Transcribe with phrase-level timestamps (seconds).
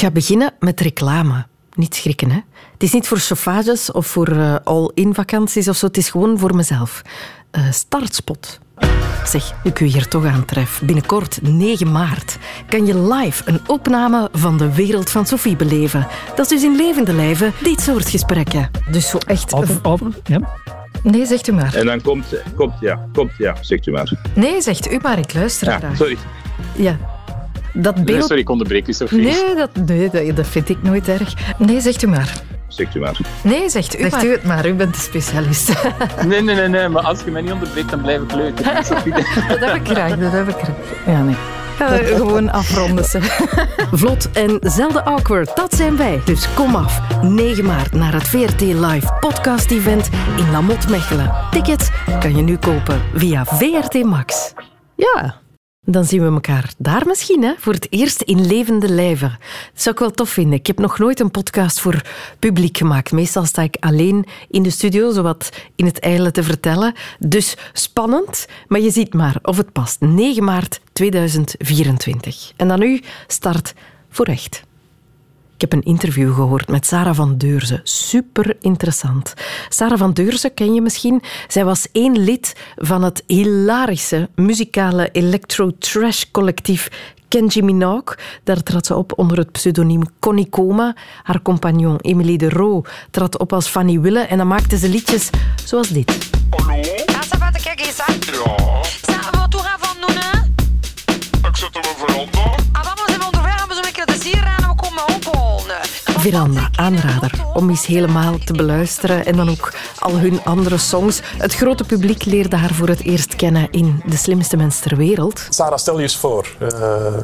[0.00, 1.46] Ik ga beginnen met reclame.
[1.74, 2.40] Niet schrikken, hè.
[2.72, 5.86] Het is niet voor chauffages of voor uh, all-in vakanties of zo.
[5.86, 7.02] Het is gewoon voor mezelf.
[7.52, 8.58] Uh, startspot.
[9.24, 10.80] Zeg, kun je hier toch aantref.
[10.84, 16.06] Binnenkort, 9 maart, kan je live een opname van de wereld van Sophie beleven.
[16.36, 18.70] Dat is dus in levende lijven dit soort gesprekken.
[18.90, 19.52] Dus zo echt...
[19.52, 20.40] Open, open, ja.
[21.02, 21.74] Nee, zegt u maar.
[21.74, 22.26] En dan komt,
[22.56, 24.12] komt ja, komt ja, zegt u maar.
[24.34, 25.96] Nee, zegt u maar, ik luister ja, graag.
[25.96, 26.16] Sorry.
[26.76, 26.98] Ja,
[27.72, 28.08] dat beeld...
[28.08, 29.20] Nee, sorry, ik onderbreek u, Sophie.
[29.20, 31.34] Nee dat, nee, dat, dat vind ik nooit erg.
[31.58, 32.42] Nee, zegt u maar.
[32.68, 33.16] Zegt u maar.
[33.42, 34.26] Nee, zegt u, zegt maar.
[34.26, 34.66] u het maar.
[34.66, 35.72] U bent de specialist.
[36.26, 38.56] Nee, nee, nee, nee, maar als je mij niet onderbreekt, dan blijf ik leuk.
[39.48, 40.76] Dat heb ik graag, dat heb ik graag.
[41.06, 41.36] Ja, nee.
[41.88, 43.04] Gewoon afronden.
[43.04, 43.20] Ze.
[43.92, 46.20] Vlot en zelden awkward, dat zijn wij.
[46.24, 51.34] Dus kom af, 9 maart, naar het VRT Live podcast event in Lamot Mechelen.
[51.50, 51.88] Tickets
[52.20, 54.52] kan je nu kopen via VRT Max.
[54.94, 55.39] Ja,
[55.92, 57.52] dan zien we elkaar daar misschien, hè?
[57.58, 59.38] voor het eerst in levende lijven.
[59.72, 60.58] Dat zou ik wel tof vinden.
[60.58, 62.02] Ik heb nog nooit een podcast voor
[62.38, 63.12] publiek gemaakt.
[63.12, 66.94] Meestal sta ik alleen in de studio, zowat in het eilen te vertellen.
[67.18, 70.00] Dus spannend, maar je ziet maar of het past.
[70.00, 72.52] 9 maart 2024.
[72.56, 73.74] En dan nu start
[74.08, 74.68] voor echt.
[75.60, 77.80] Ik heb een interview gehoord met Sarah van Deurzen.
[77.82, 79.34] Super interessant.
[79.68, 81.22] Sarah van Deurzen ken je misschien.
[81.48, 86.88] Zij was één lid van het hilarische muzikale electro-trash collectief
[87.28, 88.16] Kenji Minogue.
[88.44, 90.96] Daar trad ze op onder het pseudoniem Connie Coma.
[91.22, 95.30] Haar compagnon Emily de Roo trad op als Fanny Wille en dan maakte ze liedjes
[95.64, 96.30] zoals dit.
[96.50, 96.74] Hallo?
[97.06, 97.86] Ja, ça va, te kijken.
[97.86, 97.92] Ja.
[99.00, 100.38] Ça va, toe gaan van doen, hè?
[101.48, 102.59] Ik zit op een veranda.
[106.20, 111.20] Veranda, aanrader om eens helemaal te beluisteren en dan ook al hun andere songs.
[111.38, 115.46] Het grote publiek leerde haar voor het eerst kennen in De Slimste Mens ter Wereld.
[115.50, 116.46] Sarah, stel je eens voor.
[116.62, 116.68] Uh,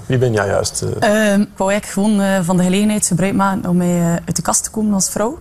[0.07, 0.83] wie ben jij juist?
[0.83, 0.89] Uh...
[0.89, 4.43] Uh, ik wou eigenlijk gewoon uh, van de gelegenheid gebruik maken om mij uit de
[4.43, 5.39] kast te komen als vrouw.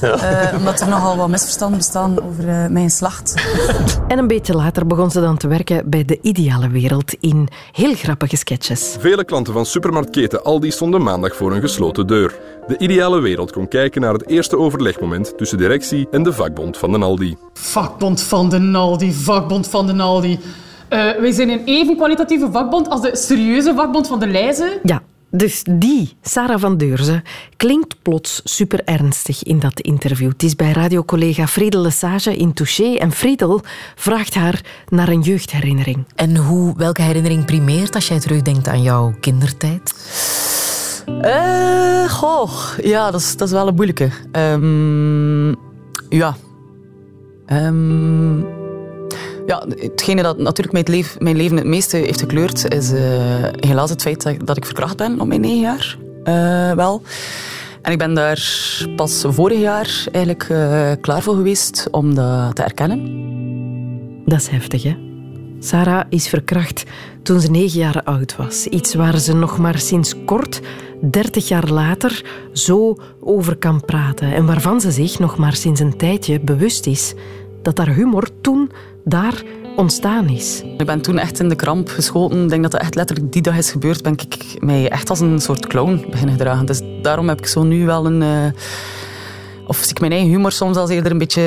[0.00, 0.52] Ja.
[0.56, 3.34] omdat er nogal wat misverstanden bestaan over mijn slacht.
[4.08, 7.94] En een beetje later begon ze dan te werken bij De Ideale Wereld in heel
[7.94, 8.96] grappige sketches.
[8.98, 12.38] Vele klanten van supermarktketen Aldi stonden maandag voor een gesloten deur.
[12.68, 16.92] De ideale wereld kon kijken naar het eerste overlegmoment tussen directie en de vakbond van
[16.92, 17.36] de Aldi.
[17.52, 20.32] Vakbond van de Aldi, vakbond van de Aldi.
[20.32, 20.38] Uh,
[21.20, 24.80] wij zijn een even kwalitatieve vakbond als de serieuze vakbond van de Leize.
[24.82, 27.22] Ja, dus die, Sarah van Deurzen,
[27.56, 30.28] klinkt plots super ernstig in dat interview.
[30.28, 33.60] Het is bij radiocollega Friedel Lesage in Touché en Friedel
[33.94, 36.04] vraagt haar naar een jeugdherinnering.
[36.14, 39.94] En hoe, welke herinnering primeert als jij terugdenkt aan jouw kindertijd?
[41.08, 42.50] Uh, goh,
[42.82, 44.10] ja, dat is, dat is wel een moeilijke.
[44.32, 45.56] Um,
[46.08, 46.36] ja.
[47.52, 48.46] Um,
[49.46, 53.00] ja, hetgene dat natuurlijk mijn, leven, mijn leven het meeste heeft gekleurd, is uh,
[53.50, 55.98] helaas het feit dat, ik verkracht ben op mijn negen jaar.
[56.24, 57.02] Uh, wel.
[57.82, 58.42] En ik ben daar
[58.96, 60.44] pas vorig jaar eigenlijk
[61.00, 64.22] klaar voor geweest om dat te erkennen.
[64.24, 65.07] Dat is heftig, hè?
[65.60, 66.84] Sarah is verkracht
[67.22, 68.66] toen ze negen jaar oud was.
[68.66, 70.60] Iets waar ze nog maar sinds kort,
[71.10, 74.34] dertig jaar later, zo over kan praten.
[74.34, 77.14] En waarvan ze zich nog maar sinds een tijdje bewust is
[77.62, 78.70] dat haar humor toen
[79.04, 79.42] daar
[79.76, 80.62] ontstaan is.
[80.78, 82.42] Ik ben toen echt in de kramp geschoten.
[82.42, 84.02] Ik denk dat dat echt letterlijk die dag is gebeurd.
[84.02, 86.66] Ben ik mij echt als een soort clown beginnen gedragen.
[86.66, 88.22] Dus daarom heb ik zo nu wel een...
[88.22, 88.46] Uh,
[89.68, 91.42] of zie ik mijn eigen humor soms als eerder een beetje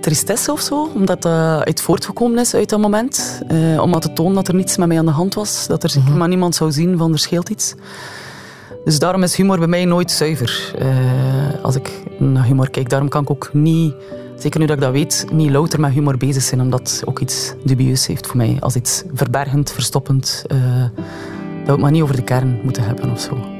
[0.00, 0.88] tristesse of zo.
[0.94, 3.42] Omdat dat uit voortgekomen is uit dat moment.
[3.52, 5.66] Uh, om aan te tonen dat er niets met mij aan de hand was.
[5.66, 6.16] Dat er mm-hmm.
[6.16, 7.74] maar niemand zou zien van er scheelt iets.
[8.84, 10.74] Dus daarom is humor bij mij nooit zuiver.
[10.78, 12.88] Uh, als ik naar humor kijk.
[12.88, 13.94] Daarom kan ik ook niet,
[14.38, 16.60] zeker nu dat ik dat weet, niet louter met humor bezig zijn.
[16.60, 18.56] Omdat het ook iets dubieus heeft voor mij.
[18.60, 20.44] Als iets verbergend, verstoppend.
[20.52, 20.58] Uh,
[21.64, 23.57] dat we maar niet over de kern moeten hebben of zo.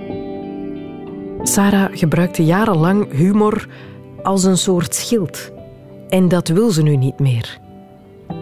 [1.49, 3.69] Sarah gebruikte jarenlang humor
[4.23, 5.51] als een soort schild.
[6.09, 7.59] En dat wil ze nu niet meer.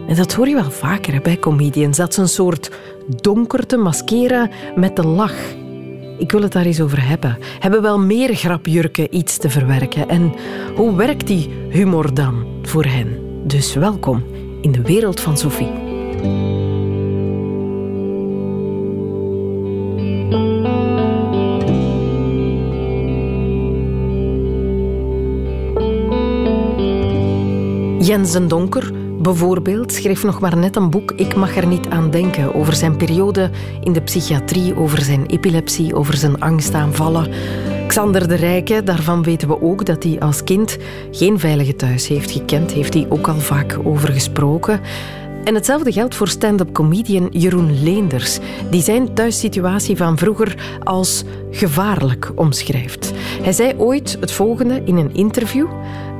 [0.07, 2.71] En dat hoor je wel vaker bij comedians, dat ze een soort
[3.07, 5.55] donkerte maskeren met de lach.
[6.17, 7.37] Ik wil het daar eens over hebben.
[7.59, 10.09] Hebben wel meer grapjurken iets te verwerken?
[10.09, 10.33] En
[10.75, 13.19] hoe werkt die humor dan voor hen?
[13.43, 14.23] Dus welkom
[14.61, 15.71] in de wereld van Sophie.
[28.07, 32.55] Jensen Donker, bijvoorbeeld, schreef nog maar net een boek Ik mag er niet aan denken
[32.55, 33.49] over zijn periode
[33.83, 37.27] in de psychiatrie, over zijn epilepsie, over zijn angstaanvallen.
[37.87, 40.77] Xander de Rijke, daarvan weten we ook dat hij als kind
[41.11, 44.81] geen veilige thuis heeft gekend, heeft hij ook al vaak over gesproken.
[45.43, 48.39] En hetzelfde geldt voor stand-up comedian Jeroen Leenders,
[48.69, 53.11] die zijn thuissituatie van vroeger als gevaarlijk omschrijft.
[53.41, 55.67] Hij zei ooit het volgende in een interview.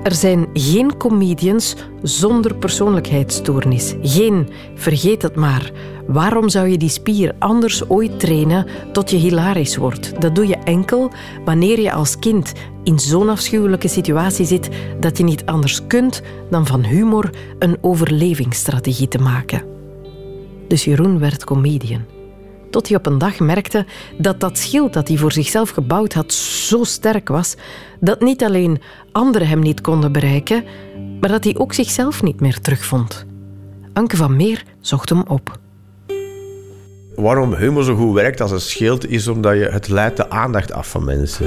[0.07, 3.95] Er zijn geen comedians zonder persoonlijkheidsstoornis.
[4.01, 5.71] Geen, vergeet het maar.
[6.05, 10.21] Waarom zou je die spier anders ooit trainen tot je hilarisch wordt?
[10.21, 11.11] Dat doe je enkel
[11.45, 14.69] wanneer je als kind in zo'n afschuwelijke situatie zit
[14.99, 19.63] dat je niet anders kunt dan van humor een overlevingsstrategie te maken.
[20.67, 22.16] Dus Jeroen werd comedian.
[22.69, 23.85] Tot hij op een dag merkte
[24.17, 27.55] dat dat schild dat hij voor zichzelf gebouwd had zo sterk was,
[27.99, 28.81] dat niet alleen
[29.11, 30.63] anderen hem niet konden bereiken,
[31.19, 33.25] maar dat hij ook zichzelf niet meer terugvond.
[33.93, 35.59] Anke van Meer zocht hem op.
[37.15, 40.71] Waarom humor zo goed werkt als een schild, is omdat je het leidt de aandacht
[40.71, 41.45] af van mensen.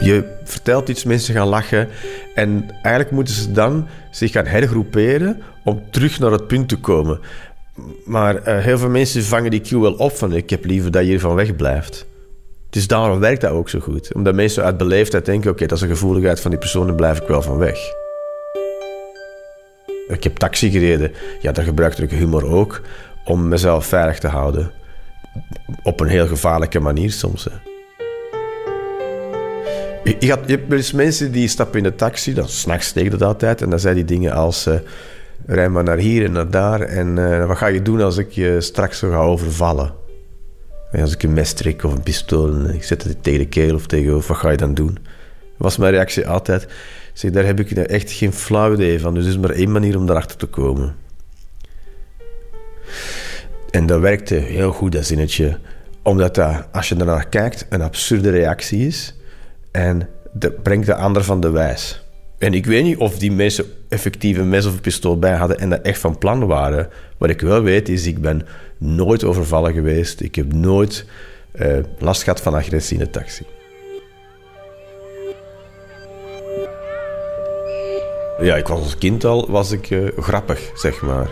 [0.00, 1.88] Je vertelt iets, mensen gaan lachen.
[2.34, 7.20] En eigenlijk moeten ze dan zich gaan hergroeperen om terug naar het punt te komen.
[8.04, 11.02] Maar eh, heel veel mensen vangen die cue wel op van ik heb liever dat
[11.02, 12.06] je hiervan wegblijft.
[12.70, 14.14] Dus daarom werkt dat ook zo goed.
[14.14, 17.20] Omdat mensen uit beleefdheid denken, oké, dat is een gevoeligheid van die persoon, daar blijf
[17.20, 17.78] ik wel van weg.
[20.08, 21.12] Ik heb taxi gereden.
[21.40, 22.80] Ja, daar gebruikte ik humor ook
[23.24, 24.70] om mezelf veilig te houden.
[25.82, 27.44] Op een heel gevaarlijke manier soms.
[27.44, 27.77] Hè.
[30.08, 33.70] Je, je, hebt mensen die stappen in de taxi, dan s'nachts tegen dat altijd, en
[33.70, 34.66] dan zijn die dingen als...
[34.66, 34.78] eh
[35.46, 38.30] rij maar naar hier en naar daar, en eh, wat ga je doen als ik
[38.30, 39.94] je straks zo ga overvallen?
[40.92, 43.48] En als ik een mes trek of een pistool en ik zet het tegen de
[43.48, 44.98] keel of tegen of wat ga je dan doen?
[45.56, 46.66] Was mijn reactie altijd.
[47.12, 49.14] Zeg, daar heb ik nou echt geen flauw idee van.
[49.14, 50.96] Dus er is maar één manier om daarachter te komen.
[53.70, 55.58] En dat werkte heel goed, dat zinnetje.
[56.02, 59.17] Omdat dat, als je ernaar kijkt, een absurde reactie is.
[59.78, 62.02] En dat brengt de ander van de wijs.
[62.38, 65.70] En ik weet niet of die mensen effectief een mes of pistool bij hadden en
[65.70, 66.88] dat echt van plan waren.
[67.18, 68.46] Wat ik wel weet is, ik ben
[68.78, 70.20] nooit overvallen geweest.
[70.20, 71.04] Ik heb nooit
[71.52, 73.44] eh, last gehad van agressie in de taxi.
[78.40, 81.30] Ja, ik was als kind al was ik, eh, grappig, zeg maar.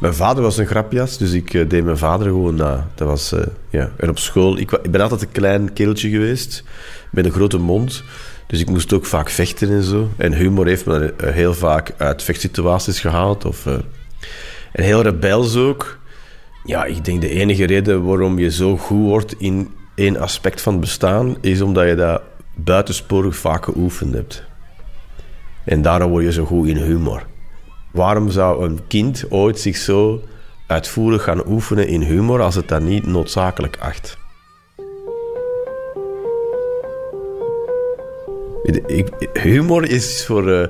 [0.00, 2.88] Mijn vader was een grapjas, dus ik eh, deed mijn vader gewoon na.
[2.94, 3.90] Dat was, eh, ja.
[3.96, 6.64] En op school, ik, ik ben altijd een klein kereltje geweest,
[7.10, 8.02] met een grote mond.
[8.46, 10.08] Dus ik moest ook vaak vechten en zo.
[10.16, 13.44] En humor heeft me eh, heel vaak uit vechtsituaties gehaald.
[13.44, 13.66] Of,
[14.72, 15.98] en heel rebels ook.
[16.64, 20.72] Ja, ik denk de enige reden waarom je zo goed wordt in één aspect van
[20.72, 22.22] het bestaan, is omdat je dat
[22.54, 24.44] buitensporig vaak geoefend hebt.
[25.64, 27.26] En daarom word je zo goed in humor.
[27.92, 30.20] Waarom zou een kind ooit zich zo
[30.66, 34.18] uitvoerig gaan oefenen in humor als het dat niet noodzakelijk acht?
[39.32, 40.68] Humor is voor eh,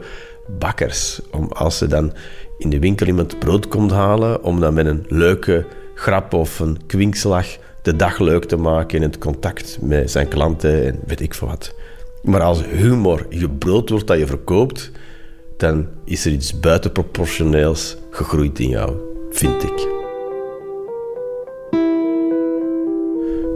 [0.59, 1.21] bakkers.
[1.31, 2.13] Om, als ze dan
[2.59, 6.87] in de winkel iemand brood komt halen, om dan met een leuke grap of een
[6.87, 7.47] kwinkslag
[7.83, 11.49] de dag leuk te maken in het contact met zijn klanten en weet ik veel
[11.49, 11.75] wat.
[12.23, 14.91] Maar als humor je brood wordt dat je verkoopt,
[15.61, 18.97] dan is er iets buitenproportioneels gegroeid in jou,
[19.31, 19.89] vind ik.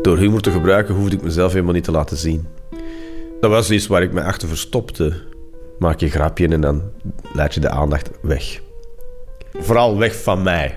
[0.03, 2.47] Door humor te gebruiken hoefde ik mezelf helemaal niet te laten zien.
[3.41, 5.13] Dat was iets waar ik me achter verstopte.
[5.79, 6.83] Maak je grapje en dan
[7.33, 8.61] laat je de aandacht weg.
[9.53, 10.75] Vooral weg van mij.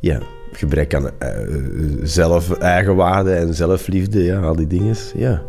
[0.00, 0.20] Ja,
[0.52, 1.30] gebrek aan eh,
[2.02, 4.96] zelf, eigenwaarde en zelfliefde, ja, al die dingen.
[5.14, 5.42] Ja.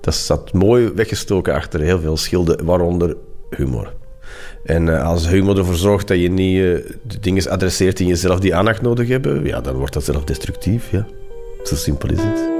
[0.00, 3.16] Dat zat mooi weggestoken achter heel veel schilden, waaronder
[3.50, 3.92] humor.
[4.64, 8.40] En eh, als humor ervoor zorgt dat je niet eh, de dingen adresseert in jezelf
[8.40, 10.90] die aandacht nodig hebben, ja, dan wordt dat zelfdestructief.
[10.90, 11.06] Ja.
[11.62, 12.50] Zo simpel is het.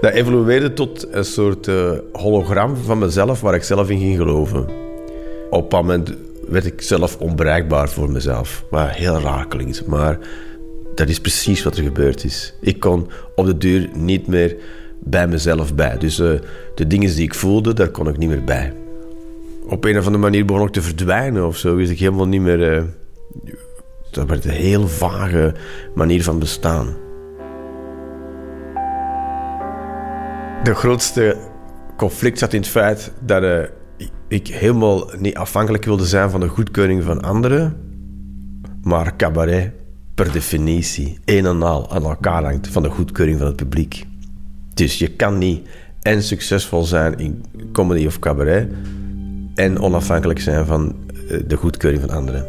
[0.00, 4.66] Dat evolueerde tot een soort eh, hologram van mezelf waar ik zelf in ging geloven.
[5.50, 6.14] Op een moment
[6.48, 8.64] werd ik zelf onbereikbaar voor mezelf.
[8.70, 10.18] Wat heel raar klinkt, maar
[10.94, 12.54] dat is precies wat er gebeurd is.
[12.60, 14.56] Ik kon op de duur niet meer
[15.04, 15.98] bij mezelf bij.
[15.98, 16.30] Dus eh,
[16.74, 18.72] de dingen die ik voelde, daar kon ik niet meer bij.
[19.66, 21.74] Op een of andere manier begon ik te verdwijnen of zo.
[21.74, 22.72] Wist ik helemaal niet meer...
[22.72, 22.82] eh,
[24.10, 25.54] dat werd een heel vage
[25.94, 26.86] manier van bestaan.
[30.62, 31.36] De grootste
[31.96, 33.58] conflict zat in het feit dat eh,
[34.28, 37.76] ik helemaal niet afhankelijk wilde zijn van de goedkeuring van anderen,
[38.82, 39.72] maar cabaret
[40.14, 44.06] per definitie een en al aan elkaar hangt van de goedkeuring van het publiek.
[44.74, 45.68] Dus je kan niet
[46.02, 48.72] en succesvol zijn in comedy of cabaret
[49.54, 50.94] en onafhankelijk zijn van
[51.28, 52.46] eh, de goedkeuring van anderen.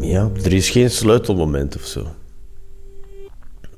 [0.00, 2.06] Ja, er is geen sleutelmoment of zo.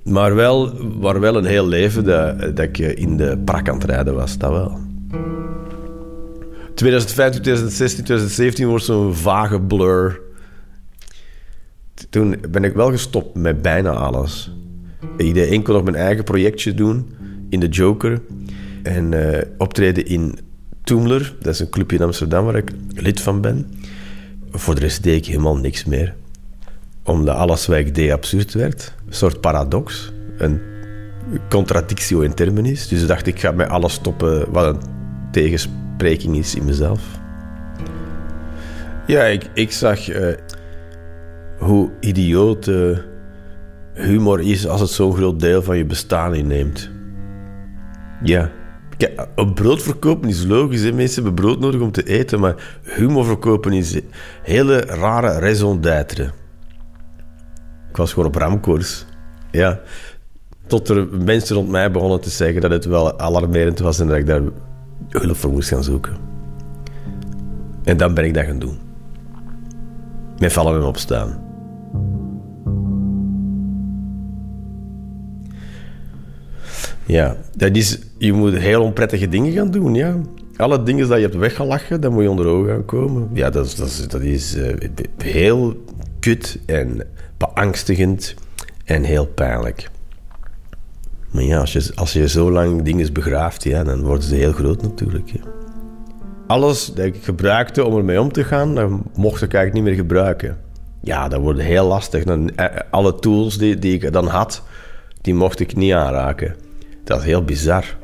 [0.03, 3.85] Maar wel, maar wel een heel leven dat, dat ik in de prak aan het
[3.85, 4.79] rijden was, dat wel.
[6.75, 10.21] 2015, 2016, 2017 wordt zo'n vage blur.
[12.11, 14.53] Toen ben ik wel gestopt met bijna alles.
[15.16, 17.09] Ik deed enkel nog mijn eigen projectje doen
[17.49, 18.21] in de Joker.
[18.83, 20.38] En eh, optreden in
[20.85, 23.66] Toomler, dat is een clubje in Amsterdam waar ik lid van ben.
[24.50, 26.14] Voor de rest deed ik helemaal niks meer.
[27.02, 28.95] Omdat alles wat ik deed absurd werd.
[29.07, 30.12] Een soort paradox.
[30.37, 30.61] Een
[31.49, 32.88] contradictio in terminis.
[32.88, 34.80] Dus dacht ik, ga met alles stoppen wat een
[35.33, 37.02] tegenspreking is in mezelf.
[39.07, 40.35] Ja, ik, ik zag eh,
[41.59, 42.99] hoe idioot eh,
[44.00, 46.90] humor is als het zo'n groot deel van je bestaan inneemt.
[48.23, 48.50] Ja.
[48.97, 50.83] Kijk, een brood verkopen is logisch.
[50.83, 50.92] Hè?
[50.92, 52.40] Mensen hebben brood nodig om te eten.
[52.40, 54.00] Maar humor verkopen is
[54.42, 56.30] hele rare raison d'être.
[57.88, 59.04] Ik was gewoon op ramkoers.
[59.50, 59.80] Ja.
[60.66, 64.16] Tot er mensen rond mij begonnen te zeggen dat het wel alarmerend was en dat
[64.16, 64.42] ik daar
[65.09, 66.16] hulp voor moest gaan zoeken.
[67.85, 68.78] En dan ben ik dat gaan doen.
[70.38, 71.50] Met vallen en opstaan.
[77.11, 80.17] Ja, dat is, je moet heel onprettige dingen gaan doen, ja.
[80.57, 83.31] Alle dingen dat je hebt weggelachen, dat moet je onder ogen gaan komen.
[83.33, 84.75] Ja, dat is, dat is, dat is uh,
[85.19, 85.85] heel
[86.21, 88.35] kut en beangstigend
[88.85, 89.90] en heel pijnlijk.
[91.31, 94.52] Maar ja, als je, als je zo lang dingen begraaft, ja, dan worden ze heel
[94.52, 95.31] groot natuurlijk.
[95.31, 95.40] Ja.
[96.47, 100.05] Alles dat ik gebruikte om ermee om te gaan, dat mocht ik eigenlijk niet meer
[100.05, 100.59] gebruiken.
[101.00, 102.25] Ja, dat wordt heel lastig.
[102.25, 104.62] Dan, eh, alle tools die, die ik dan had,
[105.21, 106.55] die mocht ik niet aanraken.
[107.11, 107.97] Dat is heel bizar.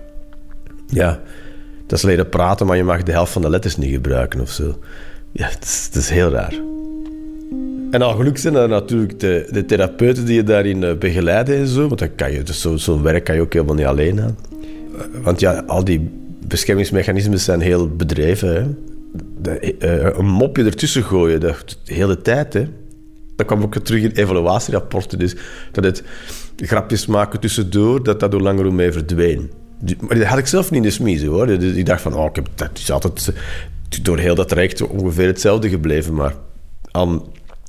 [0.87, 1.21] Ja,
[1.87, 4.51] dat is leren praten, maar je mag de helft van de letters niet gebruiken of
[4.51, 4.79] zo.
[5.33, 6.55] Ja, het is, heel raar.
[7.91, 11.67] En al geluk zijn er natuurlijk de, de therapeuten die je daarin eh, begeleiden en
[11.67, 11.89] zo.
[11.89, 14.37] Want kan je, dus zo'n zo werk kan je ook helemaal niet alleen aan.
[14.51, 16.11] Eh, want ja, al die
[16.47, 18.79] beschermingsmechanismen zijn heel bedreven.
[19.45, 22.53] Uh, een mopje ertussen gooien, de, de hele tijd.
[22.53, 22.67] Hè.
[23.37, 25.19] Dat kwam ook terug in evaluatierapporten.
[25.19, 25.35] Dus
[25.73, 26.03] dat het
[26.57, 29.51] grapjes maken tussendoor, dat dat hoe langer hoe meer verdween.
[30.01, 31.49] Maar dat had ik zelf niet in de smiezen hoor.
[31.49, 33.33] Ik dacht van, oh, ik heb, dat is altijd
[34.03, 36.15] door heel dat traject ongeveer hetzelfde gebleven.
[36.15, 36.35] Maar
[36.91, 37.23] aan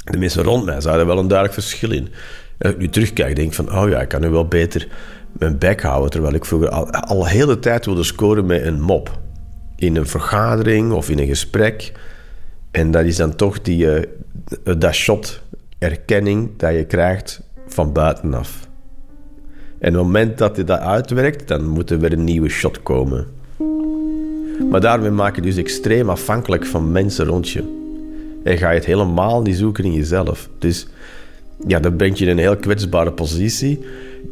[0.04, 2.10] de mensen rond mij zagen er wel een duidelijk verschil in.
[2.58, 4.88] En als ik nu terugkijk, denk ik van, oh ja, ik kan nu wel beter
[5.32, 6.12] mijn bek houden.
[6.12, 9.20] Terwijl ik vroeger al, al de hele tijd wilde scoren met een mop.
[9.76, 11.92] In een vergadering of in een gesprek.
[12.72, 14.02] En dat is dan toch die, uh,
[14.78, 15.42] dat shot
[15.78, 18.68] erkenning dat je krijgt van buitenaf.
[19.80, 22.84] En op het moment dat je dat uitwerkt, dan moet er weer een nieuwe shot
[22.84, 23.28] komen.
[24.70, 27.76] Maar daarmee maak je dus extreem afhankelijk van mensen rond je.
[28.44, 30.50] En ga je het helemaal niet zoeken in jezelf.
[30.60, 30.88] Dus
[31.68, 33.80] ja, dan ben je in een heel kwetsbare positie.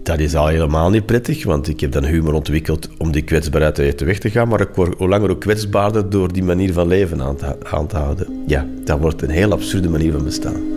[0.04, 3.80] Dat is al helemaal niet prettig, want ik heb dan humor ontwikkeld om die kwetsbaarheid
[3.80, 4.48] uit de weg te gaan.
[4.48, 7.88] Maar ik word hoe langer ook kwetsbaarder door die manier van leven aan te, aan
[7.88, 8.44] te houden.
[8.48, 10.75] Ja, dat wordt een heel absurde manier van bestaan.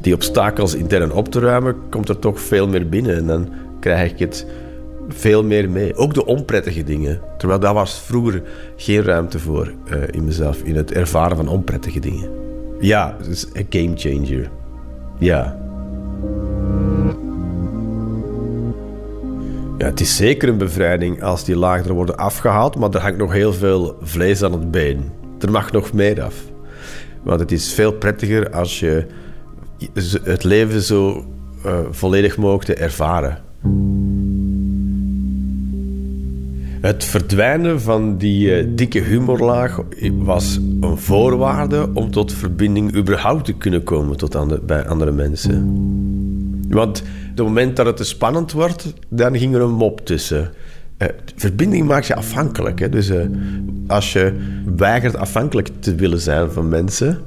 [0.00, 3.16] Die obstakels intern op te ruimen, komt er toch veel meer binnen.
[3.16, 3.48] En dan
[3.80, 4.46] krijg ik het
[5.08, 5.96] veel meer mee.
[5.96, 7.20] Ook de onprettige dingen.
[7.38, 8.42] Terwijl daar was vroeger
[8.76, 12.30] geen ruimte voor uh, in mezelf, in het ervaren van onprettige dingen.
[12.80, 14.50] Ja, het is een game changer.
[15.18, 15.58] Ja.
[19.78, 23.32] Ja, het is zeker een bevrijding als die lagen worden afgehaald, maar er hangt nog
[23.32, 25.10] heel veel vlees aan het been.
[25.38, 26.34] Er mag nog meer af.
[27.22, 29.06] Want het is veel prettiger als je
[30.22, 31.24] het leven zo
[31.66, 33.38] uh, volledig mogen ervaren.
[36.80, 39.80] Het verdwijnen van die uh, dikke humorlaag
[40.12, 45.78] was een voorwaarde om tot verbinding überhaupt te kunnen komen tot andere, bij andere mensen.
[46.68, 50.50] Want op het moment dat het te spannend wordt, dan ging er een mop tussen.
[50.98, 52.78] Uh, verbinding maakt je afhankelijk.
[52.78, 52.88] Hè?
[52.88, 53.12] Dus
[53.86, 54.32] als je
[54.76, 57.18] weigert afhankelijk te willen zijn van mensen,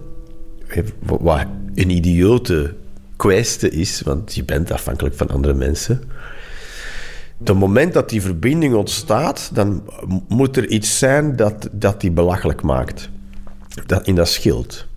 [0.99, 2.73] wat een idiote
[3.15, 6.01] kwestie is, want je bent afhankelijk van andere mensen.
[7.39, 9.83] Op het moment dat die verbinding ontstaat, dan
[10.27, 13.09] moet er iets zijn dat, dat die belachelijk maakt.
[13.85, 14.87] Dat, in dat schild.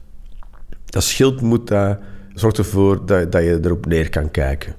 [0.84, 1.98] Dat schild moet dat,
[2.34, 4.74] zorgt ervoor dat, dat je erop neer kan kijken.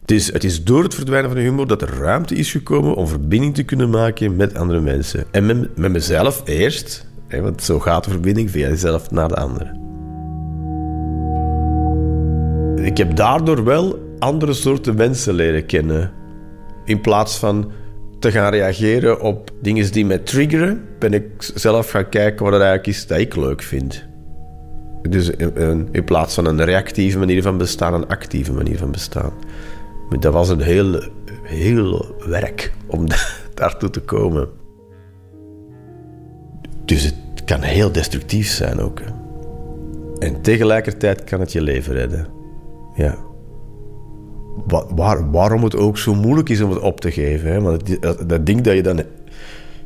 [0.00, 2.94] Het is, het is door het verdwijnen van de humor dat er ruimte is gekomen
[2.94, 5.24] om verbinding te kunnen maken met andere mensen.
[5.30, 9.36] En met, met mezelf eerst, hè, want zo gaat de verbinding via jezelf naar de
[9.36, 9.89] anderen.
[12.82, 16.12] Ik heb daardoor wel andere soorten mensen leren kennen.
[16.84, 17.72] In plaats van
[18.18, 22.62] te gaan reageren op dingen die mij triggeren, ben ik zelf gaan kijken wat het
[22.62, 24.08] eigenlijk is dat ik leuk vind.
[25.02, 29.32] Dus in, plaats van een reactieve manier van bestaan, een actieve manier van bestaan.
[30.18, 31.02] Dat was een heel,
[31.42, 33.06] heel werk om
[33.54, 34.48] daartoe te komen.
[36.84, 39.00] Dus het kan heel destructief zijn ook.
[40.18, 42.39] En tegelijkertijd kan het je leven redden.
[42.94, 43.16] Ja.
[44.94, 47.52] Waar, waarom het ook zo moeilijk is om het op te geven.
[47.52, 47.60] Hè?
[47.60, 49.02] Want dat, ding dat je dan...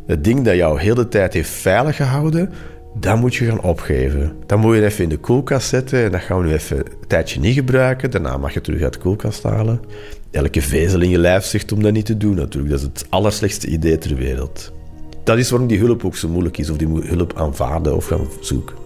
[0.06, 2.52] Dat ding dat jou heel de tijd heeft veilig gehouden,
[2.94, 4.32] dat moet je gaan opgeven.
[4.46, 6.84] Dan moet je even in de koelkast zetten en dat gaan we nu even een
[7.06, 8.10] tijdje niet gebruiken.
[8.10, 9.80] Daarna mag je het terug uit de koelkast halen.
[10.30, 12.72] Elke vezel in je lijf zegt om dat niet te doen natuurlijk.
[12.72, 14.72] Dat is het allerslechtste idee ter wereld.
[15.24, 18.26] Dat is waarom die hulp ook zo moeilijk is, of die hulp aanvaarden of gaan
[18.40, 18.76] zoeken.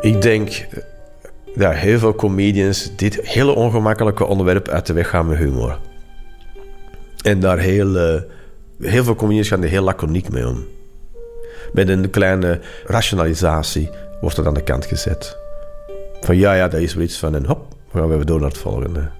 [0.00, 0.66] Ik denk
[1.54, 5.78] dat heel veel comedians dit hele ongemakkelijke onderwerp uit de weg gaan met humor.
[7.22, 8.20] En daar heel, uh,
[8.80, 10.64] heel veel comedians gaan er heel laconiek mee om.
[11.72, 13.90] Met een kleine rationalisatie
[14.20, 15.36] wordt het aan de kant gezet.
[16.20, 18.48] Van ja, ja, dat is wel iets van en hop, we gaan we door naar
[18.48, 19.10] het volgende.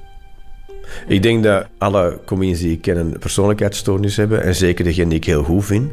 [1.07, 4.43] Ik denk dat alle comedians die ik ken een persoonlijkheidsstoornis hebben.
[4.43, 5.91] En zeker degene die ik heel goed vind.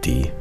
[0.00, 0.32] Die,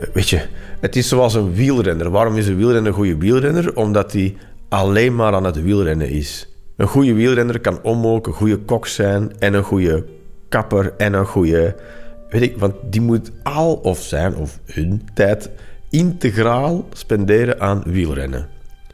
[0.00, 0.46] eh, weet je,
[0.80, 2.10] het is zoals een wielrenner.
[2.10, 3.76] Waarom is een wielrenner een goede wielrenner?
[3.76, 4.36] Omdat hij
[4.68, 6.48] alleen maar aan het wielrennen is.
[6.76, 10.04] Een goede wielrenner kan onmogelijk een goede kok zijn en een goede
[10.48, 11.76] kapper en een goede.
[12.30, 15.50] Weet ik, want die moet al of zijn of hun tijd
[15.90, 18.48] integraal spenderen aan wielrennen.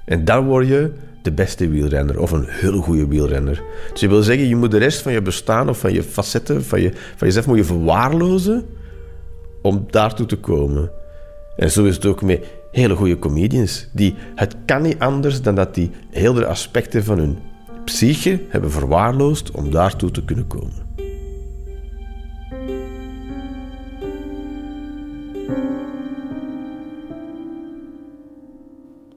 [0.04, 3.62] En dan word je de beste wielrenner of een heel goede wielrenner.
[3.92, 6.64] Dus je wil zeggen, je moet de rest van je bestaan of van je facetten,
[6.64, 8.66] van, je, van jezelf moet je verwaarlozen
[9.62, 10.90] om daartoe te komen.
[11.56, 13.88] En zo is het ook met hele goede comedians.
[13.92, 17.38] Die, het kan niet anders dan dat die heel de aspecten van hun
[17.84, 20.82] psyche hebben verwaarloosd om daartoe te kunnen komen.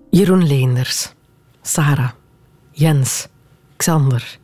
[0.10, 1.14] Jeroen Leenders,
[1.62, 2.10] Sarah,
[2.72, 3.28] Jens,
[3.76, 4.40] Xander.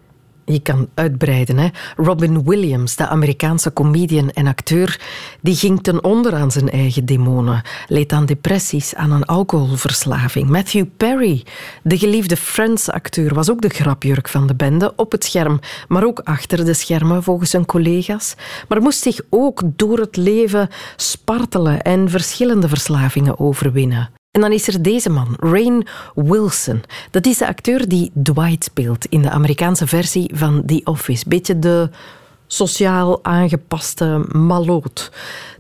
[0.46, 1.58] Je kan uitbreiden.
[1.58, 1.68] Hè?
[1.96, 5.00] Robin Williams, de Amerikaanse comedian en acteur,
[5.42, 10.50] die ging ten onder aan zijn eigen demonen, leed aan depressies, aan een alcoholverslaving.
[10.50, 11.44] Matthew Perry,
[11.84, 16.20] de geliefde Friends-acteur, was ook de grapjurk van de bende op het scherm, maar ook
[16.20, 18.36] achter de schermen volgens zijn collega's.
[18.68, 24.10] Maar moest zich ook door het leven spartelen en verschillende verslavingen overwinnen.
[24.34, 26.84] En dan is er deze man, Rain Wilson.
[27.12, 31.24] Dat is de acteur die Dwight speelt in de Amerikaanse versie van The Office.
[31.28, 31.90] Beetje de
[32.48, 35.12] sociaal aangepaste maloot.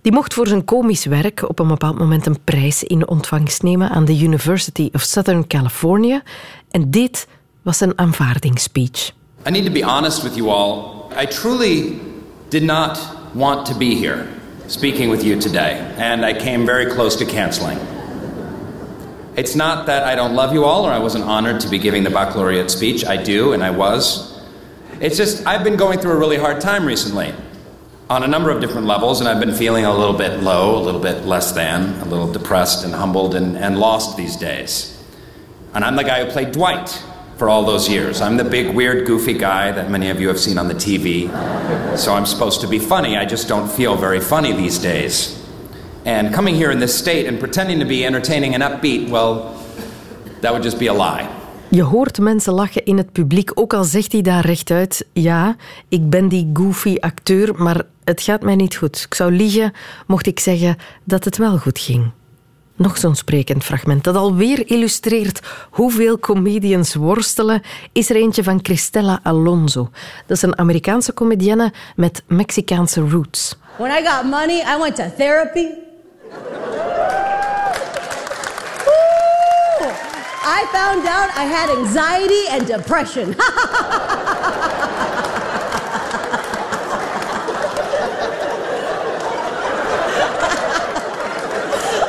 [0.01, 3.89] Die mocht voor zijn komisch werk op een bepaald moment een prijs in ontvangst nemen
[3.89, 6.21] aan de University of Southern California.
[6.71, 7.27] En dit
[7.61, 9.11] was zijn aanvaardingsspeech.
[9.47, 10.83] I need to be honest with you all.
[11.23, 11.99] I truly
[12.49, 12.99] did not
[13.31, 14.25] want to be here
[14.65, 17.77] speaking with you today, and I came very close to canceling.
[19.35, 22.03] It's not that I don't love you all or I wasn't honored to be giving
[22.03, 23.05] the baccalaureate speech.
[23.05, 24.41] I do, and I was.
[24.99, 27.33] It's just, I've been going through a really hard time recently
[28.09, 30.81] on a number of different levels, and I've been feeling a little bit low, a
[30.81, 35.03] little bit less than, a little depressed and humbled and, and lost these days.
[35.73, 37.03] And I'm the guy who played Dwight
[37.37, 38.21] for all those years.
[38.21, 41.27] I'm the big, weird, goofy guy that many of you have seen on the TV.
[41.97, 43.17] So I'm supposed to be funny.
[43.17, 45.42] I just don't feel very funny these days.
[46.05, 49.53] And coming here in this state and pretending to be entertaining and upbeat, well,
[50.41, 51.27] that would just be a lie.
[51.69, 55.55] Je hoort mensen lachen in het publiek, ook al zegt hij daar rechtuit: Ja,
[55.87, 59.03] ik ben die goofy acteur, maar het gaat mij niet goed.
[59.05, 59.73] Ik zou liegen
[60.07, 62.11] mocht ik zeggen dat het wel goed ging.
[62.75, 65.39] Nog zo'n sprekend fragment dat alweer illustreert
[65.69, 67.61] hoeveel comedians worstelen,
[67.91, 69.89] is er eentje van Cristela Alonso.
[70.25, 73.55] Dat is een Amerikaanse comedienne met Mexicaanse roots.
[73.77, 75.82] When I got money, I went to therapy.
[80.45, 83.29] I found out I had anxiety and depression.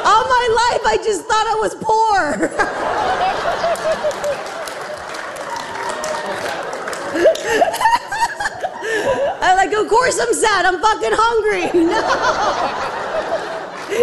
[0.04, 2.50] All my life, I just thought I was poor.
[9.40, 10.66] I'm like, of course I'm sad.
[10.66, 11.70] I'm fucking hungry.
[11.94, 12.00] No.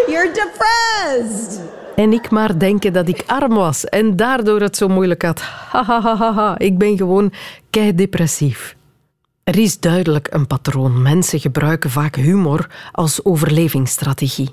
[0.07, 1.59] You're depressed.
[1.95, 5.43] En ik maar denken dat ik arm was en daardoor het zo moeilijk had.
[6.57, 7.33] Ik ben gewoon
[7.69, 8.75] kei depressief.
[9.43, 11.01] Er is duidelijk een patroon.
[11.01, 14.49] Mensen gebruiken vaak humor als overlevingsstrategie.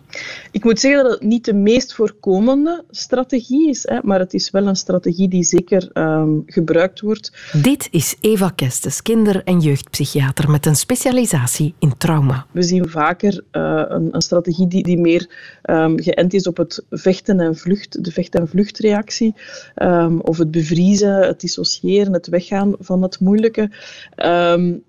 [0.51, 4.51] Ik moet zeggen dat het niet de meest voorkomende strategie is, hè, maar het is
[4.51, 7.33] wel een strategie die zeker um, gebruikt wordt.
[7.63, 12.47] Dit is Eva Kestes, kinder- en jeugdpsychiater met een specialisatie in trauma.
[12.51, 15.31] We zien vaker uh, een, een, strategie die, die meer
[15.63, 19.35] um, geënt is op het vechten en vlucht, de vecht- en vluchtreactie,
[19.77, 23.71] um, of het bevriezen, het dissociëren, het weggaan van het moeilijke.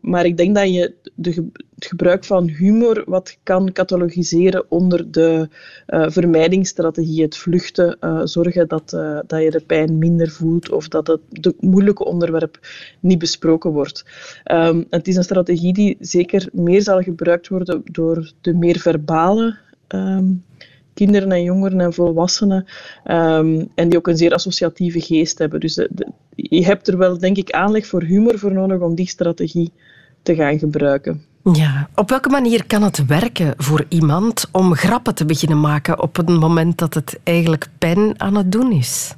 [0.02, 5.50] Maar ik denk dat je de, het gebruik van humor wat kan catalogiseren onder de
[5.88, 10.88] uh, vermijdingsstrategie, het vluchten, uh, zorgen dat, uh, dat je de pijn minder voelt of
[10.88, 12.60] dat het de moeilijke onderwerp
[13.00, 14.06] niet besproken wordt.
[14.52, 19.58] Um, het is een strategie die zeker meer zal gebruikt worden door de meer verbale
[19.88, 20.44] um,
[21.00, 22.66] kinderen en jongeren en volwassenen
[23.06, 25.60] um, en die ook een zeer associatieve geest hebben.
[25.60, 25.76] Dus
[26.36, 29.72] je hebt er wel, denk ik, aanleg voor humor voor nodig om die strategie
[30.22, 31.24] te gaan gebruiken.
[31.54, 36.16] Ja, op welke manier kan het werken voor iemand om grappen te beginnen maken op
[36.16, 39.14] het moment dat het eigenlijk pijn aan het doen is?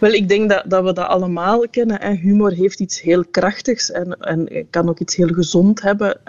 [0.00, 2.16] Wel, ik denk dat, dat we dat allemaal kennen.
[2.16, 6.20] Humor heeft iets heel krachtigs en, en kan ook iets heel gezond hebben.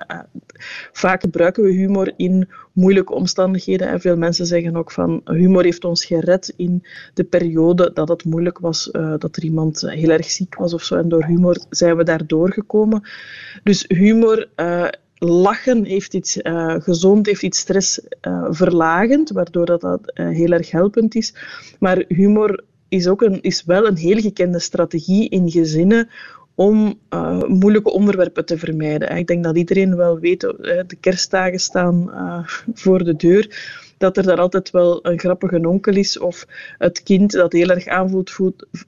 [0.92, 3.88] Vaak gebruiken we humor in moeilijke omstandigheden.
[3.88, 8.26] En veel mensen zeggen ook van humor heeft ons gered in de periode dat het
[8.26, 10.96] moeilijk was, uh, dat er iemand heel erg ziek was of zo.
[10.96, 13.08] En door humor zijn we daar doorgekomen.
[13.64, 14.50] Dus humor.
[14.56, 14.88] Uh,
[15.22, 16.38] lachen heeft iets
[16.78, 21.36] gezond, heeft iets stressverlagend, uh, waardoor dat, dat heel erg helpend is.
[21.80, 26.10] Maar humor is, ook een, is wel een heel gekende strategie in gezinnen
[26.56, 29.18] om uh, moeilijke onderwerpen te vermijden.
[29.18, 32.40] Ik denk dat iedereen wel weet, de kerstdagen staan uh,
[32.74, 33.48] voor de deur,
[34.00, 36.46] dat er daar altijd wel een grappige onkel is of
[36.78, 38.36] het kind dat heel erg aanvoelt,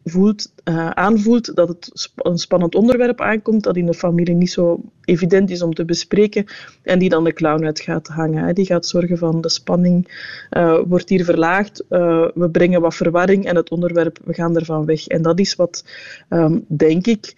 [0.06, 4.82] voelt, uh, aanvoelt dat het een spannend onderwerp aankomt, dat in de familie niet zo
[5.06, 6.46] evident is om te bespreken
[6.84, 8.56] en die dan de clown uit gaat hangen.
[8.56, 10.08] Die gaat zorgen van de spanning
[10.88, 15.08] wordt hier verlaagd, we brengen wat verwarring en het onderwerp, we gaan ervan weg.
[15.08, 15.86] En dat is wat,
[16.30, 17.34] um, denk ik,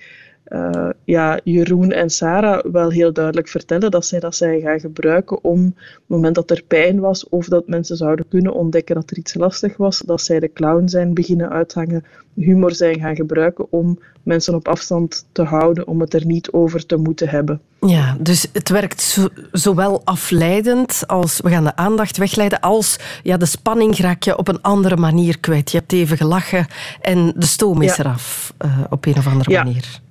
[0.53, 5.43] uh, ja, Jeroen en Sarah wel heel duidelijk vertellen dat zij dat zij gaan gebruiken
[5.43, 9.11] om, op het moment dat er pijn was of dat mensen zouden kunnen ontdekken dat
[9.11, 12.03] er iets lastig was, dat zij de clown zijn beginnen uithangen,
[12.35, 16.85] humor zijn gaan gebruiken om mensen op afstand te houden, om het er niet over
[16.85, 17.61] te moeten hebben.
[17.79, 23.37] Ja, dus het werkt zo, zowel afleidend als we gaan de aandacht wegleiden, als ja,
[23.37, 25.71] de spanning raak je op een andere manier kwijt.
[25.71, 26.67] Je hebt even gelachen
[27.01, 28.03] en de stoom is ja.
[28.03, 29.63] eraf uh, op een of andere ja.
[29.63, 30.01] manier.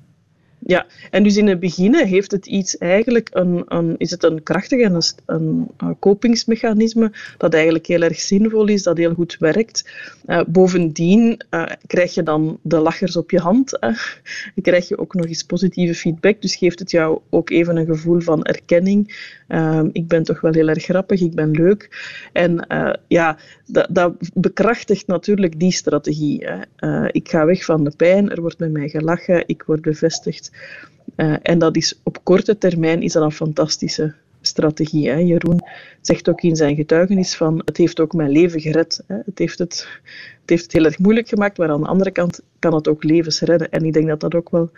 [0.67, 4.43] Ja, en dus in het begin heeft het iets eigenlijk een, een, is het een
[4.43, 9.37] krachtig en een, een, een kopingsmechanisme dat eigenlijk heel erg zinvol is, dat heel goed
[9.39, 9.91] werkt.
[10.27, 13.79] Uh, bovendien uh, krijg je dan de lachers op je hand.
[13.81, 13.99] Uh.
[14.63, 18.21] Krijg je ook nog eens positieve feedback, dus geeft het jou ook even een gevoel
[18.21, 19.31] van erkenning.
[19.93, 21.89] ik ben toch wel heel erg grappig, ik ben leuk.
[22.33, 22.67] En
[23.09, 26.47] ja, dat, dat, bekrachtigt natuurlijk die strategie.
[27.11, 30.52] Ik ga weg van de pijn, er wordt met mij gelachen, ik word bevestigd.
[31.17, 35.09] Uh, en dat is op korte termijn is dat een fantastische strategie.
[35.09, 35.17] Hè.
[35.17, 35.61] Jeroen
[36.01, 39.03] zegt ook in zijn getuigenis van het heeft ook mijn leven gered.
[39.07, 39.17] Hè.
[39.25, 39.89] Het, heeft het,
[40.41, 43.05] het heeft het heel erg moeilijk gemaakt, maar aan de andere kant kan het ook
[43.05, 43.71] levens redden.
[43.71, 44.71] En ik denk dat dat ook wel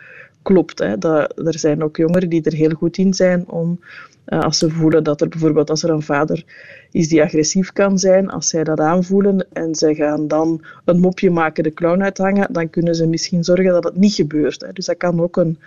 [0.45, 0.79] klopt.
[0.79, 0.99] Hè.
[0.99, 3.81] Dat, er zijn ook jongeren die er heel goed in zijn om,
[4.27, 6.45] uh, als ze voelen dat er bijvoorbeeld als er een vader
[6.91, 11.31] is die agressief kan zijn, als zij dat aanvoelen en zij gaan dan een mopje
[11.31, 14.61] maken, de clown uithangen, dan kunnen ze misschien zorgen dat het niet gebeurt.
[14.61, 14.73] Hè.
[14.73, 15.59] Dus dat kan ook een,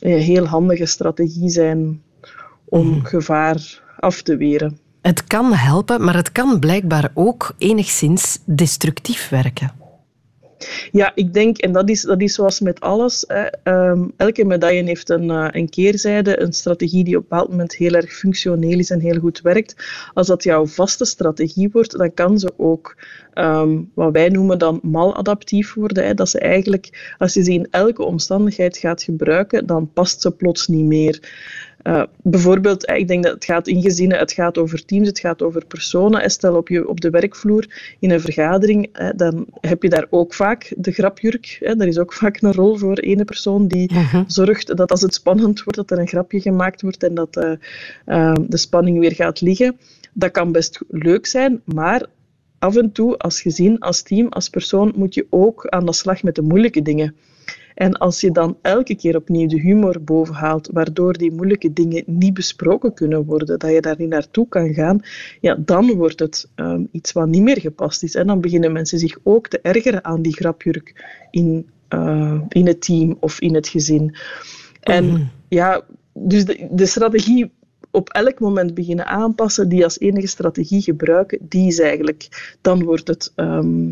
[0.00, 2.02] een heel handige strategie zijn
[2.64, 3.04] om mm.
[3.04, 4.78] gevaar af te weren.
[5.00, 9.79] Het kan helpen, maar het kan blijkbaar ook enigszins destructief werken.
[10.92, 13.46] Ja, ik denk, en dat is, dat is zoals met alles, hè,
[13.90, 17.74] um, elke medaille heeft een, uh, een keerzijde, een strategie die op een bepaald moment
[17.74, 19.74] heel erg functioneel is en heel goed werkt.
[20.14, 22.96] Als dat jouw vaste strategie wordt, dan kan ze ook,
[23.34, 26.04] um, wat wij noemen dan maladaptief worden.
[26.06, 30.30] Hè, dat ze eigenlijk, als je ze in elke omstandigheid gaat gebruiken, dan past ze
[30.30, 31.18] plots niet meer.
[31.82, 35.42] Uh, bijvoorbeeld, ik denk dat het gaat in gezinnen, het gaat over teams, het gaat
[35.42, 36.30] over personen.
[36.30, 40.72] Stel op, je, op de werkvloer in een vergadering, dan heb je daar ook vaak
[40.76, 41.58] de grapjurk.
[41.60, 44.22] Er is ook vaak een rol voor ene persoon die uh-huh.
[44.26, 48.34] zorgt dat als het spannend wordt, dat er een grapje gemaakt wordt en dat uh,
[48.48, 49.78] de spanning weer gaat liggen.
[50.12, 52.06] Dat kan best leuk zijn, maar
[52.58, 56.22] af en toe als gezin, als team, als persoon moet je ook aan de slag
[56.22, 57.16] met de moeilijke dingen.
[57.74, 62.34] En als je dan elke keer opnieuw de humor bovenhaalt, waardoor die moeilijke dingen niet
[62.34, 65.00] besproken kunnen worden, dat je daar niet naartoe kan gaan,
[65.40, 68.14] ja, dan wordt het um, iets wat niet meer gepast is.
[68.14, 72.80] En dan beginnen mensen zich ook te ergeren aan die grapjurk in, uh, in het
[72.80, 74.16] team of in het gezin.
[74.80, 75.30] En mm.
[75.48, 77.50] ja, dus de, de strategie
[77.90, 83.08] op elk moment beginnen aanpassen, die als enige strategie gebruiken, die is eigenlijk, dan wordt
[83.08, 83.88] het ehm,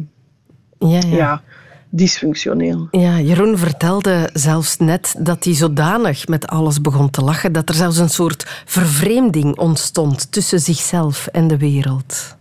[0.78, 1.16] ja, ja.
[1.16, 1.42] ja,
[1.90, 2.88] dysfunctioneel.
[2.90, 7.74] Ja, Jeroen vertelde zelfs net dat hij zodanig met alles begon te lachen dat er
[7.74, 12.36] zelfs een soort vervreemding ontstond tussen zichzelf en de wereld.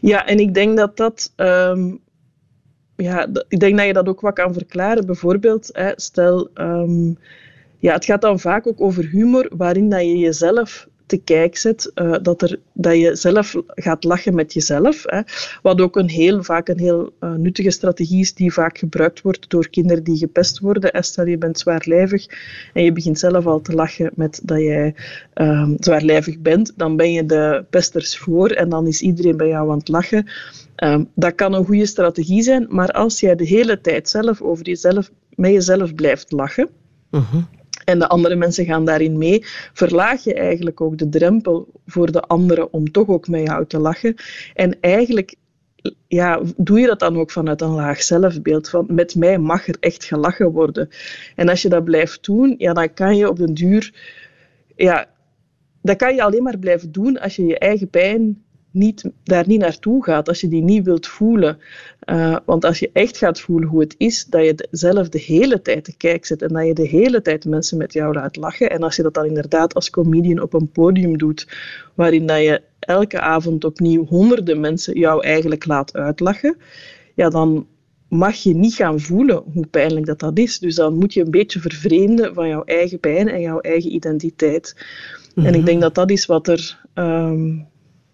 [0.00, 1.32] Ja, en ik denk dat dat.
[1.36, 1.90] ehm,
[2.96, 5.06] ja, ik denk dat je dat ook wat kan verklaren.
[5.06, 7.08] Bijvoorbeeld, hè, stel, ehm,
[7.78, 11.90] ja, het gaat dan vaak ook over humor, waarin dat je jezelf te kijk zet,
[11.94, 15.02] eh, dat, er, dat je zelf gaat lachen met jezelf.
[15.06, 15.20] Hè,
[15.62, 19.50] wat ook een heel, vaak een heel eh, nuttige strategie is, die vaak gebruikt wordt
[19.50, 20.90] door kinderen die gepest worden.
[20.92, 22.26] Hè, Stel, je bent zwaarlijvig
[22.72, 24.94] en je begint zelf al te lachen met dat jij
[25.34, 29.70] ehm, zwaarlijvig bent, dan ben je de pesters voor en dan is iedereen bij jou
[29.70, 30.26] aan het lachen.
[30.74, 34.64] Ehm, dat kan een goede strategie zijn, maar als jij de hele tijd zelf over
[34.64, 36.68] jezelf, met jezelf blijft lachen,
[37.84, 42.20] en de andere mensen gaan daarin mee, verlaag je eigenlijk ook de drempel voor de
[42.20, 44.14] anderen om toch ook met jou te lachen.
[44.54, 45.34] En eigenlijk
[46.08, 48.68] ja, doe je dat dan ook vanuit een laag zelfbeeld.
[48.68, 50.88] Van met mij mag er echt gelachen worden.
[51.36, 53.94] En als je dat blijft doen, ja, dan kan je op den duur.
[54.76, 55.06] Ja,
[55.82, 58.41] dat kan je alleen maar blijven doen als je je eigen pijn
[58.72, 61.58] niet, daar niet naartoe gaat, als je die niet wilt voelen.
[62.10, 65.62] Uh, want als je echt gaat voelen hoe het is, dat je zelf de hele
[65.62, 68.70] tijd te kijk zet en dat je de hele tijd mensen met jou laat lachen.
[68.70, 71.48] En als je dat dan inderdaad als comedian op een podium doet,
[71.94, 76.56] waarin dat je elke avond opnieuw honderden mensen jou eigenlijk laat uitlachen,
[77.14, 77.66] ja, dan
[78.08, 80.58] mag je niet gaan voelen hoe pijnlijk dat, dat is.
[80.58, 84.76] Dus dan moet je een beetje vervreemden van jouw eigen pijn en jouw eigen identiteit.
[85.34, 86.80] En ik denk dat dat is wat er...
[86.94, 87.70] Um,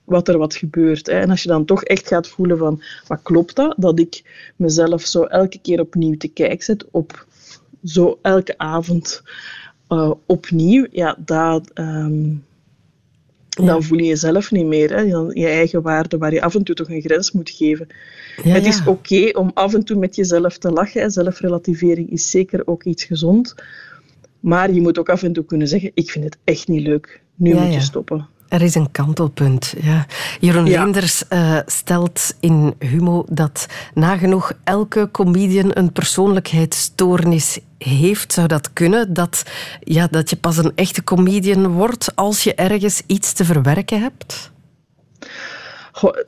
[0.08, 1.06] wat er wat gebeurt.
[1.06, 1.12] Hè.
[1.12, 3.74] En als je dan toch echt gaat voelen van, wat klopt dat?
[3.76, 4.22] Dat ik
[4.56, 7.26] mezelf zo elke keer opnieuw te kijk zet, op
[7.84, 9.22] zo elke avond
[9.88, 12.44] uh, opnieuw, ja, dat, um,
[13.48, 13.64] ja.
[13.64, 14.96] dan voel je jezelf niet meer.
[14.96, 15.00] Hè.
[15.32, 17.86] Je eigen waarde, waar je af en toe toch een grens moet geven.
[18.42, 21.10] Ja, het is oké okay om af en toe met jezelf te lachen.
[21.10, 23.54] Zelfrelativering is zeker ook iets gezond.
[24.40, 27.22] Maar je moet ook af en toe kunnen zeggen, ik vind het echt niet leuk.
[27.34, 28.28] Nu moet je stoppen.
[28.48, 29.74] Er is een kantelpunt.
[29.80, 30.06] Ja.
[30.40, 30.82] Jeroen ja.
[30.82, 38.32] Leenders uh, stelt in Humo dat nagenoeg elke comedian een persoonlijkheidsstoornis heeft.
[38.32, 39.12] Zou dat kunnen?
[39.12, 39.42] Dat,
[39.80, 44.50] ja, dat je pas een echte comedian wordt als je ergens iets te verwerken hebt?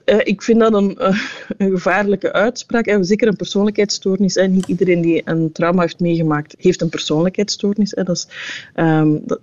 [0.04, 0.96] Eh, ik vind dat een,
[1.58, 2.96] een gevaarlijke uitspraak.
[3.00, 4.36] Zeker een persoonlijkheidsstoornis.
[4.36, 7.90] Eh, niet iedereen die een trauma heeft meegemaakt, heeft een persoonlijkheidsstoornis.
[7.90, 8.28] Dat, is,
[8.74, 9.38] um, dat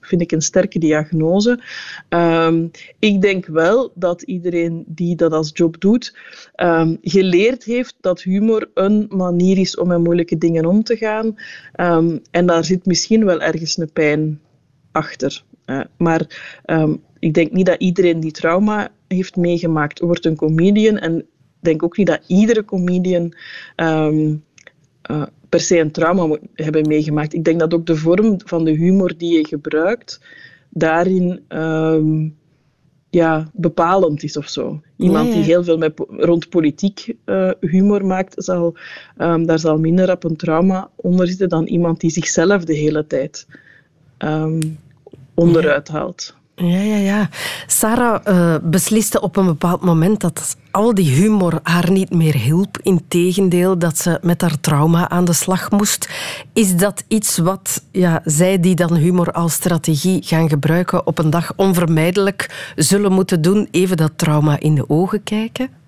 [0.00, 1.60] vind ik een sterke diagnose.
[2.08, 6.16] Um, ik denk wel dat iedereen die dat als job doet,
[6.56, 11.34] um, geleerd heeft dat humor een manier is om met moeilijke dingen om te gaan.
[12.30, 14.40] en daar zit misschien wel ergens een pijn
[14.92, 15.42] achter.
[15.96, 16.26] Maar
[17.18, 20.98] ik denk niet dat iedereen die trauma heeft meegemaakt, wordt een comedian.
[20.98, 21.24] En ik
[21.60, 23.34] denk ook niet dat iedere comedian
[23.76, 24.44] um,
[25.10, 27.34] uh, per se een trauma moet hebben meegemaakt.
[27.34, 30.20] Ik denk dat ook de vorm van de humor die je gebruikt,
[30.70, 32.36] daarin um,
[33.10, 34.80] ja, bepalend is of zo.
[34.96, 38.76] Iemand die heel veel met, rond politiek uh, humor maakt, zal,
[39.18, 43.06] um, daar zal minder op een trauma onder zitten dan iemand die zichzelf de hele
[43.06, 43.46] tijd
[45.34, 46.34] onderuit haalt.
[46.54, 47.28] Ja, ja, ja.
[47.66, 52.78] Sarah uh, besliste op een bepaald moment dat al die humor haar niet meer hielp.
[52.82, 56.08] Integendeel, dat ze met haar trauma aan de slag moest.
[56.52, 61.30] Is dat iets wat ja, zij die dan humor als strategie gaan gebruiken op een
[61.30, 63.68] dag onvermijdelijk zullen moeten doen?
[63.70, 65.81] Even dat trauma in de ogen kijken?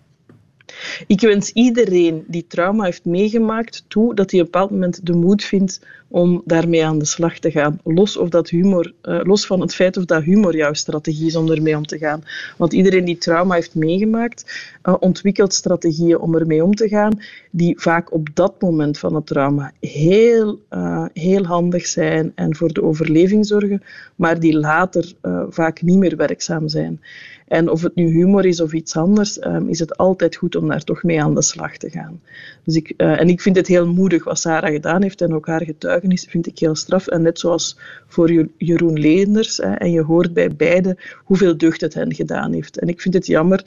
[1.06, 5.12] Ik wens iedereen die trauma heeft meegemaakt toe dat hij op een bepaald moment de
[5.12, 7.80] moed vindt om daarmee aan de slag te gaan.
[7.84, 11.36] Los, of dat humor, uh, los van het feit of dat humor jouw strategie is
[11.36, 12.22] om ermee om te gaan.
[12.56, 17.80] Want iedereen die trauma heeft meegemaakt, uh, ontwikkelt strategieën om ermee om te gaan, die
[17.80, 22.82] vaak op dat moment van het trauma heel, uh, heel handig zijn en voor de
[22.82, 23.82] overleving zorgen,
[24.16, 25.12] maar die later
[25.48, 27.00] vaak niet meer werkzaam zijn.
[27.54, 30.68] En of het nu humor is of iets anders, um, is het altijd goed om
[30.68, 32.20] daar toch mee aan de slag te gaan.
[32.64, 35.46] Dus ik, uh, en ik vind het heel moedig wat Sarah gedaan heeft en ook
[35.46, 37.06] haar getuigenis vind ik heel straf.
[37.06, 41.94] En net zoals voor Jeroen Leenders, hè, en je hoort bij beide hoeveel deugd het
[41.94, 42.78] hen gedaan heeft.
[42.78, 43.64] En ik vind het jammer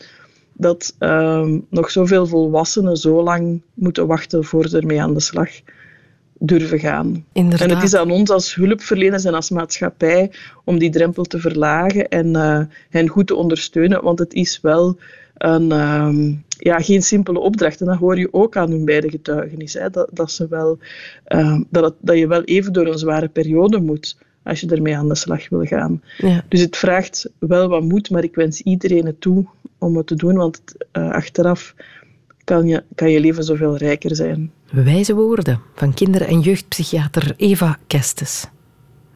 [0.53, 5.49] dat um, nog zoveel volwassenen zo lang moeten wachten voor ze ermee aan de slag
[6.39, 7.25] durven gaan.
[7.31, 7.69] Inderdaad.
[7.69, 10.31] En het is aan ons als hulpverleners en als maatschappij
[10.63, 14.97] om die drempel te verlagen en uh, hen goed te ondersteunen, want het is wel
[15.37, 17.79] een, um, ja, geen simpele opdracht.
[17.79, 19.73] En dat hoor je ook aan hun beide getuigenis.
[19.73, 20.77] Hè, dat, dat, ze wel,
[21.27, 24.97] uh, dat, het, dat je wel even door een zware periode moet als je ermee
[24.97, 26.01] aan de slag wil gaan.
[26.17, 26.43] Ja.
[26.47, 29.45] Dus het vraagt wel wat moed, maar ik wens iedereen het toe
[29.77, 30.61] om het te doen, want
[30.93, 31.75] uh, achteraf
[32.43, 34.51] kan je, kan je leven zoveel rijker zijn.
[34.71, 38.47] Wijze woorden van kinder- en jeugdpsychiater Eva Kestes.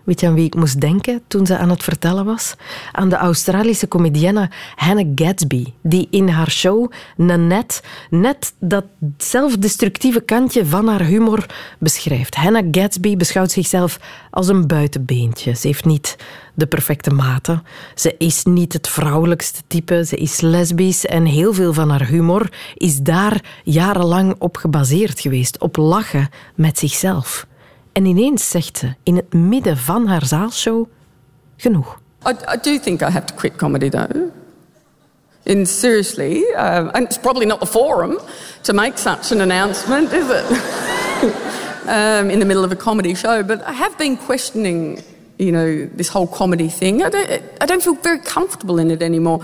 [0.04, 2.56] Weet je aan wie ik moest denken toen ze aan het vertellen was?
[2.92, 8.86] Aan de Australische comedienne Hannah Gatsby, die in haar show Nanette net dat
[9.18, 11.46] zelfdestructieve kantje van haar humor
[11.80, 12.36] beschrijft.
[12.36, 15.56] Hannah Gatsby beschouwt zichzelf als een buitenbeentje.
[15.56, 16.18] Ze heeft niet
[16.54, 17.64] de perfecte maten.
[17.96, 20.06] Ze is niet het vrouwelijkste type.
[20.06, 25.60] Ze is lesbisch en heel veel van haar humor is daar jarenlang op gebaseerd geweest.
[25.60, 27.48] Op lachen met zichzelf.
[27.92, 30.86] En ineens zegt ze in het midden van haar zaalshow:
[31.58, 32.00] genoeg.
[32.28, 34.32] I, I do think I have to quit comedy though.
[35.44, 38.20] In seriously, uh, and it's probably not the forum
[38.62, 40.46] to make such an announcement, is it?
[41.88, 45.02] um, in the middle of a comedy show, but I have been questioning,
[45.38, 47.02] you know, this whole comedy thing.
[47.02, 49.44] I don't, I don't feel very comfortable in it anymore.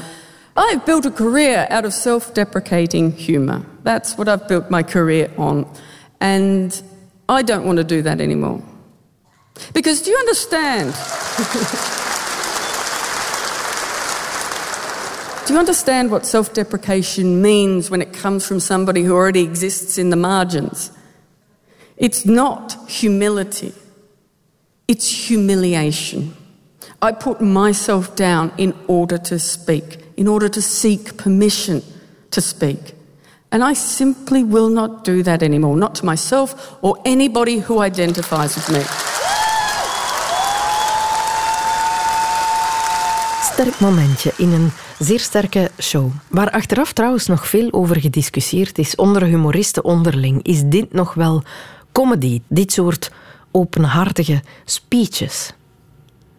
[0.56, 3.64] I've built a career out of self-deprecating humour.
[3.84, 5.66] That's what I've built my career on,
[6.20, 6.80] and
[7.30, 8.62] I don't want to do that anymore.
[9.74, 10.94] Because do you understand?
[15.46, 19.98] do you understand what self deprecation means when it comes from somebody who already exists
[19.98, 20.92] in the margins?
[21.98, 23.74] It's not humility,
[24.88, 26.36] it's humiliation.
[27.02, 31.84] I put myself down in order to speak, in order to seek permission
[32.32, 32.96] to speak.
[33.50, 38.56] And I simply will not do that anymore, not to myself or anybody who identifies
[38.56, 38.82] with me.
[43.42, 46.12] Sterk momentje in een zeer sterke show.
[46.28, 50.44] Waar achteraf trouwens nog veel over gediscussieerd is onder humoristen onderling.
[50.44, 51.44] Is dit nog wel
[51.92, 52.42] comedy?
[52.48, 53.12] Dit soort
[53.52, 55.54] openhartige speeches?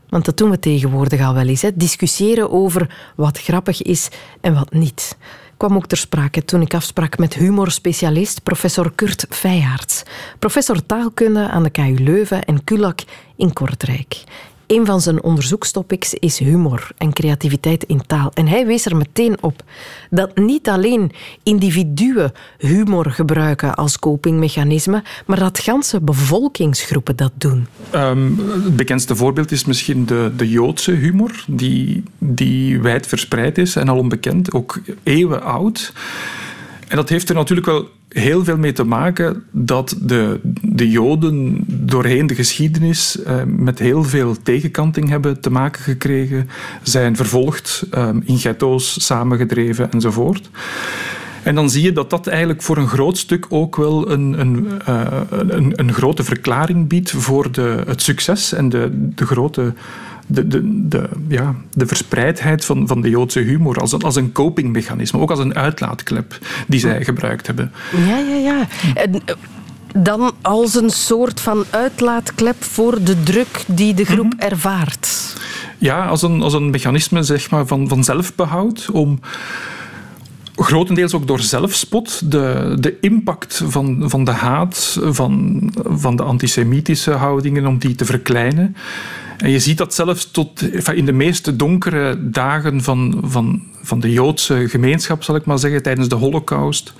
[0.08, 1.62] Want dat doen we tegenwoordig al wel eens.
[1.62, 1.70] Hè?
[1.74, 4.08] Discussiëren over wat grappig is
[4.40, 5.16] en wat niet
[5.58, 10.02] kwam ook ter sprake toen ik afsprak met humorspecialist professor Kurt Feijaerts,
[10.38, 13.00] professor taalkunde aan de KU Leuven en KULAK
[13.36, 14.24] in Kortrijk.
[14.68, 18.30] Een van zijn onderzoekstopics is humor en creativiteit in taal.
[18.34, 19.62] En hij wees er meteen op
[20.10, 27.66] dat niet alleen individuen humor gebruiken als copingmechanisme, maar dat ganse bevolkingsgroepen dat doen.
[27.94, 33.76] Um, het bekendste voorbeeld is misschien de, de Joodse humor, die, die wijd verspreid is
[33.76, 35.92] en al onbekend, ook eeuwen oud.
[36.88, 41.64] En dat heeft er natuurlijk wel heel veel mee te maken dat de, de Joden
[41.66, 46.48] doorheen de geschiedenis eh, met heel veel tegenkanting hebben te maken gekregen,
[46.82, 50.50] zijn vervolgd, eh, in ghetto's samengedreven enzovoort.
[51.42, 54.66] En dan zie je dat dat eigenlijk voor een groot stuk ook wel een, een,
[54.88, 59.72] uh, een, een, grote verklaring biedt voor de, het succes en de, de grote
[60.28, 64.32] de, de, de, ja, de verspreidheid van, van de Joodse humor als een, als een
[64.32, 67.72] copingmechanisme, ook als een uitlaatklep die zij gebruikt hebben.
[68.06, 68.66] Ja, ja, ja.
[68.94, 69.34] En, eh,
[69.94, 74.48] dan als een soort van uitlaatklep voor de druk die de groep mm -hmm.
[74.48, 75.36] ervaart.
[75.78, 79.20] Ja, als een, als een mechanisme zeg maar, van, van zelfbehoud om
[80.56, 87.10] grotendeels ook door zelfspot de, de impact van, van de haat, van, van de antisemitische
[87.10, 88.76] houdingen, om die te verkleinen.
[89.38, 90.62] En je ziet dat zelfs tot
[90.94, 95.82] in de meest donkere dagen van, van, van de Joodse gemeenschap, zal ik maar zeggen,
[95.82, 96.92] tijdens de Holocaust.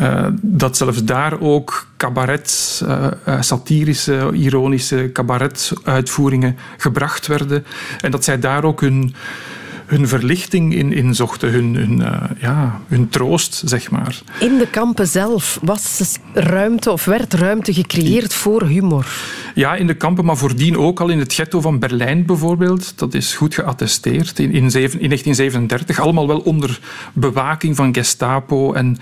[0.00, 3.06] Uh, dat zelfs daar ook cabaret, uh,
[3.40, 7.64] satirische, ironische cabaretuitvoeringen gebracht werden.
[8.00, 9.14] En dat zij daar ook hun,
[9.86, 14.20] hun verlichting in, in zochten, hun, hun, uh, ja, hun troost, zeg maar.
[14.40, 19.06] In de kampen zelf was ruimte of werd ruimte gecreëerd voor humor?
[19.54, 22.98] Ja, in de kampen, maar voordien ook al in het ghetto van Berlijn bijvoorbeeld.
[22.98, 26.00] Dat is goed geattesteerd in, in, zeven, in 1937.
[26.00, 26.80] Allemaal wel onder
[27.12, 28.98] bewaking van Gestapo en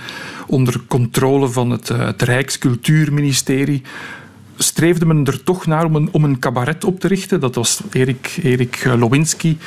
[0.47, 3.83] onder controle van het, het Rijkscultuurministerie
[4.63, 7.41] streefde men er toch naar om een, om een cabaret op te richten.
[7.41, 9.59] Dat was Erik, Erik Lowinski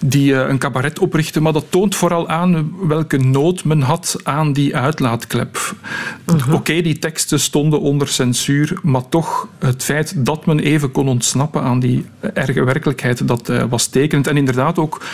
[0.00, 1.40] die een cabaret oprichtte.
[1.40, 5.56] Maar dat toont vooral aan welke nood men had aan die uitlaatklep.
[5.56, 6.46] Uh -huh.
[6.46, 11.08] Oké, okay, die teksten stonden onder censuur, maar toch het feit dat men even kon
[11.08, 14.26] ontsnappen aan die erge werkelijkheid, dat uh, was tekenend.
[14.26, 15.04] En inderdaad ook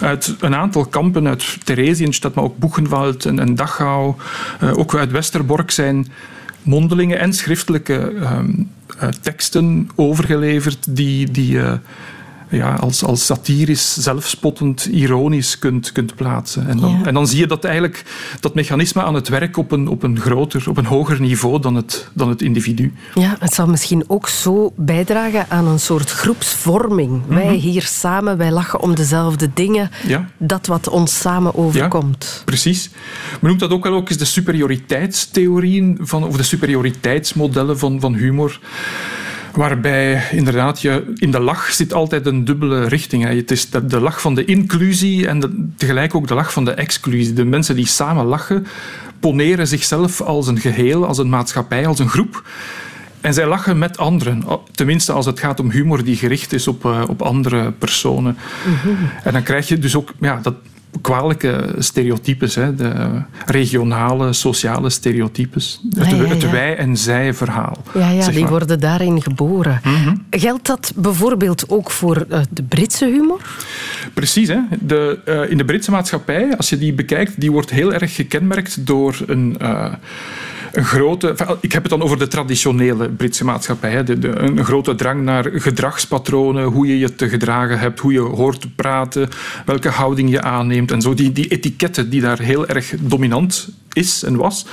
[0.00, 4.14] uit een aantal kampen, uit Theresienstadt, maar ook Buchenwald en, en Dachau,
[4.62, 6.06] uh, ook uit Westerbork zijn
[6.62, 8.70] mondelinge en schriftelijke um,
[9.02, 11.72] uh, teksten overgeleverd die, die, uh,
[12.50, 16.68] ja, als, als satirisch, zelfspottend, ironisch kunt, kunt plaatsen.
[16.68, 17.04] En dan, Ja.
[17.06, 18.04] en dan zie je dat eigenlijk
[18.40, 21.74] dat mechanisme aan het werk op een, op een groter, op een hoger niveau dan
[21.74, 22.92] het, dan het individu.
[23.14, 27.22] Ja, het zal misschien ook zo bijdragen aan een soort groepsvorming.
[27.26, 29.90] Wij hier samen, wij lachen om dezelfde dingen.
[30.06, 30.28] Ja.
[30.36, 32.42] Dat wat ons samen overkomt.
[32.44, 32.90] Precies.
[33.40, 38.14] Men noemt dat ook wel ook eens de superioriteitstheorieën van, of de superioriteitsmodellen van, van
[38.14, 38.60] humor.
[39.58, 43.24] Waarbij inderdaad je, in de lach zit altijd een dubbele richting.
[43.24, 43.34] Hè.
[43.36, 46.64] Het is de, de lach van de inclusie en de- tegelijk ook de lach van
[46.64, 47.32] de exclusie.
[47.32, 48.66] De mensen die samen lachen
[49.20, 52.42] poneren zichzelf als een geheel, als een maatschappij, als een groep.
[53.20, 54.44] En zij lachen met anderen.
[54.72, 58.36] Tenminste, als het gaat om humor die gericht is op, eh, op andere personen.
[59.24, 60.54] En dan krijg je dus ook ja, dat
[61.00, 65.80] kwalijke stereotypes, hè, de regionale, sociale stereotypes.
[65.94, 66.50] Het, Ja, ja, het ja.
[66.50, 67.76] wij- en zij-verhaal.
[67.94, 68.50] Ja, ja die maar.
[68.50, 69.80] worden daarin geboren.
[69.84, 70.14] Mhm.
[70.30, 73.40] Geldt dat bijvoorbeeld ook voor eh, de Britse humor?
[74.14, 74.48] Precies.
[74.48, 74.58] Hè?
[74.80, 78.86] De, eh, in de Britse maatschappij, als je die bekijkt, die wordt heel erg gekenmerkt
[78.86, 79.92] door een, eh,
[80.72, 81.34] een grote...
[81.60, 83.90] Ik heb het dan over de traditionele Britse maatschappij.
[83.90, 84.04] Hè?
[84.04, 88.20] De, de- een grote drang naar gedragspatronen, hoe je je te gedragen hebt, hoe je
[88.20, 89.28] hoort te praten,
[89.66, 91.14] welke houding je aanneemt en zo.
[91.14, 94.66] Die, die etiketten die daar heel erg dominant is en was.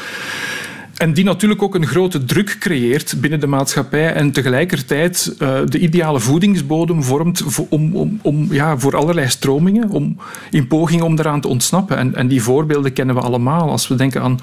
[0.95, 5.79] En die natuurlijk ook een grote druk creëert binnen de maatschappij en tegelijkertijd eh, de
[5.79, 10.17] ideale voedingsbodem vormt voor, om, om, om, ja, voor allerlei stromingen, om,
[10.51, 11.97] in pogingen om daaraan te ontsnappen.
[11.97, 13.69] En, en die voorbeelden kennen we allemaal.
[13.69, 14.39] Als we denken aan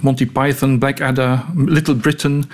[0.00, 2.44] Monty Python, Blackadder, Little Britain.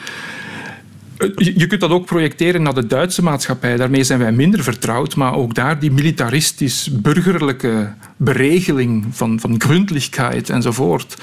[1.17, 3.77] Eh, Je kunt dat ook projecteren naar de Duitse maatschappij.
[3.77, 11.17] Daarmee zijn wij minder vertrouwd, maar ook daar die militaristisch-burgerlijke beregeling van, van gründlichkeit enzovoort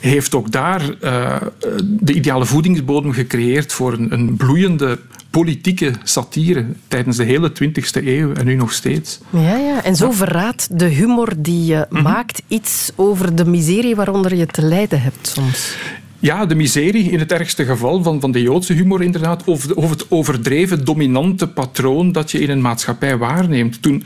[0.00, 1.36] heeft ook daar eh,
[1.80, 4.98] de ideale voedingsbodem gecreëerd voor een, een bloeiende
[5.30, 9.20] politieke satire tijdens de hele 20e eeuw en nu nog steeds.
[9.30, 9.84] Ja, ja.
[9.84, 12.02] En zo verraadt de humor die je Mhm.
[12.02, 15.76] maakt iets over de miserie waaronder je te lijden hebt soms.
[16.18, 19.76] Ja, de miserie in het ergste geval van, van de Joodse humor inderdaad, of, de-
[19.76, 23.82] of het overdreven dominante patroon dat je in een maatschappij waarneemt.
[23.82, 24.02] Toen,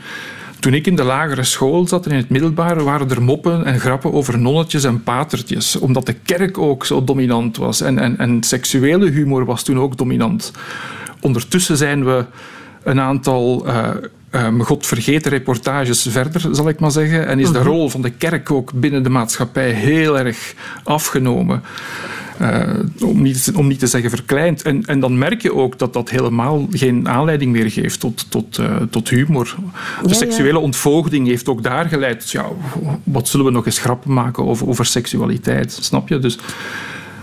[0.61, 3.79] toen ik in de lagere school zat en in het middelbaar, waren er moppen en
[3.79, 7.81] grappen over nonnetjes en patertjes, omdat de kerk ook zo dominant was.
[7.81, 10.51] En, en, en seksuele humor was toen ook dominant.
[11.21, 12.25] Ondertussen zijn we
[12.83, 13.89] een aantal eh
[14.31, 17.27] eh, me God vergeten reportages verder, zal ik maar zeggen.
[17.27, 17.67] En is de Mhm.
[17.67, 20.53] rol van de kerk ook binnen de maatschappij heel erg
[20.83, 21.63] afgenomen.
[22.41, 24.61] Eh, om, niet, om niet te zeggen verkleind.
[24.61, 28.57] En, en dan merk je ook dat dat helemaal geen aanleiding meer geeft tot, tot,
[28.57, 29.55] eh, tot humor.
[29.57, 29.61] De
[30.03, 30.13] Ja, ja.
[30.13, 32.29] seksuele ontvoogding heeft ook daar geleid.
[32.31, 32.45] Ja,
[33.03, 35.77] wat zullen we nog eens grappen maken over, over seksualiteit?
[35.81, 36.19] Snap je?
[36.19, 36.37] Dus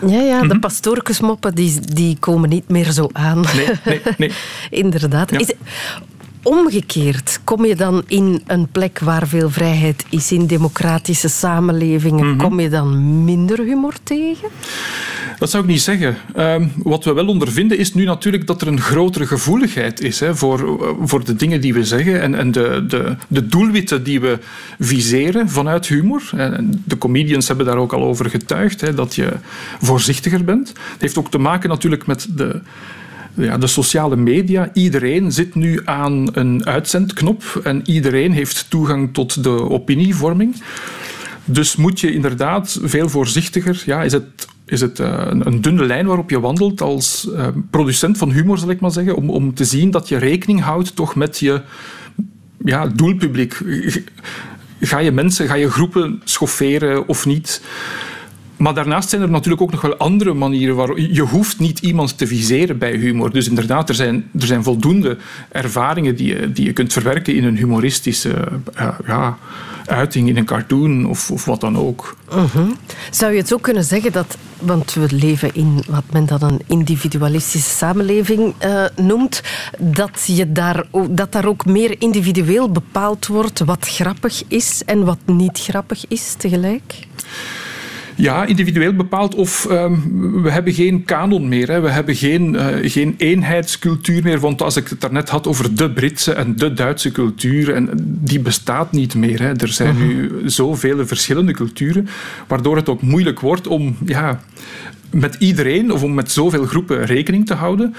[0.06, 0.48] Ja, ja, Mhm.
[0.48, 3.44] de pastoorkesmoppen die, die komen niet meer zo aan.
[3.56, 4.30] nee, nee, nee.
[4.84, 5.30] Inderdaad.
[5.30, 5.38] Ja.
[5.38, 5.52] Is
[6.48, 12.38] omgekeerd, kom je dan in een plek waar veel vrijheid is, in democratische samenlevingen, Mhm.
[12.38, 14.48] kom je dan minder humor tegen?
[15.38, 16.16] Dat zou ik niet zeggen.
[16.34, 20.34] Ehm, wat we wel ondervinden is nu natuurlijk dat er een grotere gevoeligheid is hè,
[20.36, 24.20] voor, eh, voor de dingen die we zeggen en, en de, de, de doelwitten die
[24.20, 24.38] we
[24.78, 26.22] viseren vanuit humor.
[26.36, 29.32] En de comedians hebben daar ook al over getuigd, hè, dat je
[29.80, 30.68] voorzichtiger bent.
[30.68, 32.60] Het heeft ook te maken natuurlijk met de,
[33.38, 34.70] ja, de sociale media.
[34.72, 40.62] Iedereen zit nu aan een uitzendknop en iedereen heeft toegang tot de opinievorming.
[41.44, 43.82] Dus moet je inderdaad veel voorzichtiger.
[43.86, 48.18] Ja, is het, is het eh, een, dunne lijn waarop je wandelt als eh, producent
[48.18, 51.14] van humor, zal ik maar zeggen, om, om te zien dat je rekening houdt toch
[51.14, 51.60] met je
[52.64, 53.60] ja, doelpubliek.
[54.80, 57.62] Ga je mensen, ga je groepen schofferen of niet?
[58.58, 62.18] Maar daarnaast zijn er natuurlijk ook nog wel andere manieren waar je hoeft niet iemand
[62.18, 63.32] te viseren bij humor.
[63.32, 65.16] Dus inderdaad, er zijn, er zijn voldoende
[65.48, 69.38] ervaringen die je, die je kunt verwerken in een humoristische eh, ja,
[69.86, 72.16] uiting, in een cartoon of, of wat dan ook.
[72.34, 72.66] Mhm.
[73.10, 76.60] Zou je het ook kunnen zeggen dat, want we leven in wat men dan een
[76.66, 79.42] individualistische samenleving eh, noemt,
[79.78, 85.18] dat, je daar, dat daar ook meer individueel bepaald wordt wat grappig is en wat
[85.26, 87.06] niet grappig is tegelijk?
[88.18, 89.34] Ja, individueel bepaald.
[89.34, 89.94] Of ehm,
[90.42, 91.68] we hebben geen kanon meer.
[91.70, 91.80] Hè.
[91.80, 94.40] We hebben geen, eh, geen eenheidscultuur meer.
[94.40, 97.90] Want als ik het daarnet had over de Britse en de Duitse cultuur, en
[98.22, 99.42] die bestaat niet meer.
[99.42, 99.52] Hè.
[99.56, 102.08] Er zijn nu zoveel verschillende culturen,
[102.46, 104.40] waardoor het ook moeilijk wordt om ja,
[105.10, 107.94] met iedereen of om met zoveel groepen rekening te houden.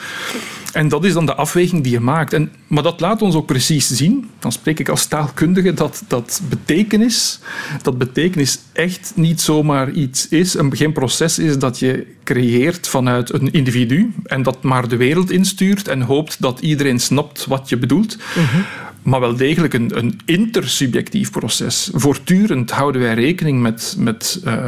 [0.73, 2.33] En dat is dan de afweging die je maakt.
[2.33, 6.41] En, maar dat laat ons ook precies zien, dan spreek ik als taalkundige, dat, dat
[6.49, 7.39] betekenis,
[7.81, 13.33] dat betekenis echt niet zomaar iets is, een, geen proces is dat je creëert vanuit
[13.33, 17.77] een individu en dat maar de wereld instuurt en hoopt dat iedereen snapt wat je
[17.77, 18.17] bedoelt.
[19.03, 21.89] maar wel degelijk een, een intersubjectief proces.
[21.93, 24.65] Voortdurend houden wij rekening met, met, uh,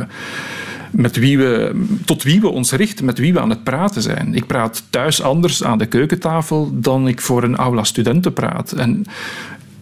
[0.91, 4.35] met wie we, tot wie we ons richten, met wie we aan het praten zijn.
[4.35, 8.71] Ik praat thuis anders aan de keukentafel dan ik voor een aula studenten praat.
[8.71, 9.05] En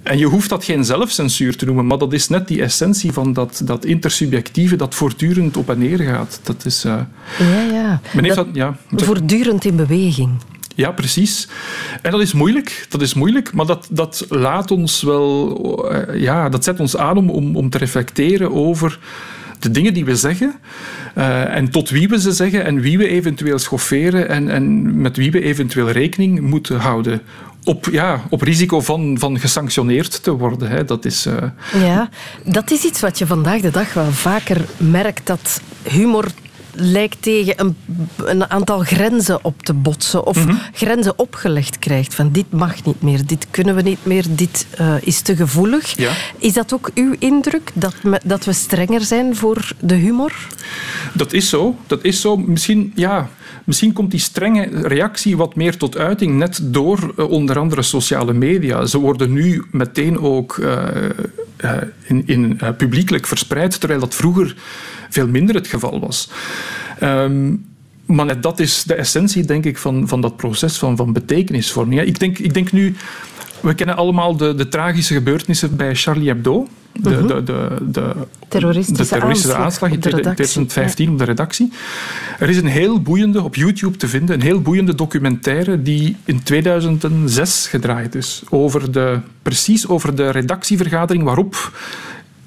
[0.03, 3.34] en je hoeft dat geen zelfcensuur te noemen, maar dat is net die essentie van
[3.34, 6.39] dat, dat intersubjectieve dat voortdurend op en neer gaat.
[6.43, 6.86] Dat is...
[6.86, 6.99] Uh,
[7.39, 8.01] ja, ja.
[8.22, 8.78] Dat, dat, ja.
[8.95, 10.30] Voortdurend in beweging.
[10.76, 11.47] Ja, precies.
[12.01, 15.91] En dat is moeilijk, dat is moeilijk maar dat, dat laat ons wel...
[15.91, 18.99] Uh, ja, dat zet ons aan om, om, om te reflecteren over
[19.60, 20.55] de dingen die we zeggen
[21.18, 25.18] uh, en tot wie we ze zeggen en wie we eventueel schofferen en, en met
[25.18, 27.22] wie we eventueel rekening moeten houden
[27.64, 30.70] op, ja, op risico van, van gesanctioneerd te worden.
[30.70, 30.86] Hè.
[30.86, 31.34] Dat is, uh...
[31.84, 32.10] Ja,
[32.45, 36.26] dat is iets wat je vandaag de dag wel vaker merkt, dat humor
[36.80, 37.76] lijkt tegen een,
[38.26, 40.60] een, aantal grenzen op te botsen of mm -hmm.
[40.74, 42.16] grenzen opgelegd krijgt.
[42.16, 45.98] Van dit mag niet meer, dit kunnen we niet meer, dit uh, is te gevoelig.
[45.98, 46.12] Ja.
[46.38, 50.34] Is dat ook uw indruk, dat, me, dat we strenger zijn voor de humor?
[51.14, 51.76] Dat is zo.
[51.88, 52.38] Dat is zo.
[52.38, 53.30] Misschien, ja,
[53.64, 58.34] misschien komt die strenge reactie wat meer tot uiting net door uh, onder andere sociale
[58.34, 58.86] media.
[58.86, 60.84] Ze worden nu meteen ook uh,
[62.04, 64.56] in, in publiekelijk verspreid, terwijl dat vroeger
[65.10, 66.30] veel minder het geval was.
[67.03, 67.68] Um,
[68.05, 72.01] maar dat is de essentie, denk ik, van, van dat proces van, van betekenisvorming.
[72.01, 72.95] Ik denk, ik denk nu,
[73.60, 76.68] we kennen allemaal de, de tragische gebeurtenissen bij Charlie Hebdo.
[76.93, 77.28] De, Mhm.
[77.28, 78.14] de, de, de,
[78.47, 81.72] Terroristische de terroristische aanslag in op de redactie, 2015 op de redactie.
[82.39, 86.43] Er is een heel boeiende, op YouTube te vinden, een heel boeiende documentaire die in
[86.43, 88.43] 2006 gedraaid is.
[88.49, 91.78] Over de, precies over de redactievergadering waarop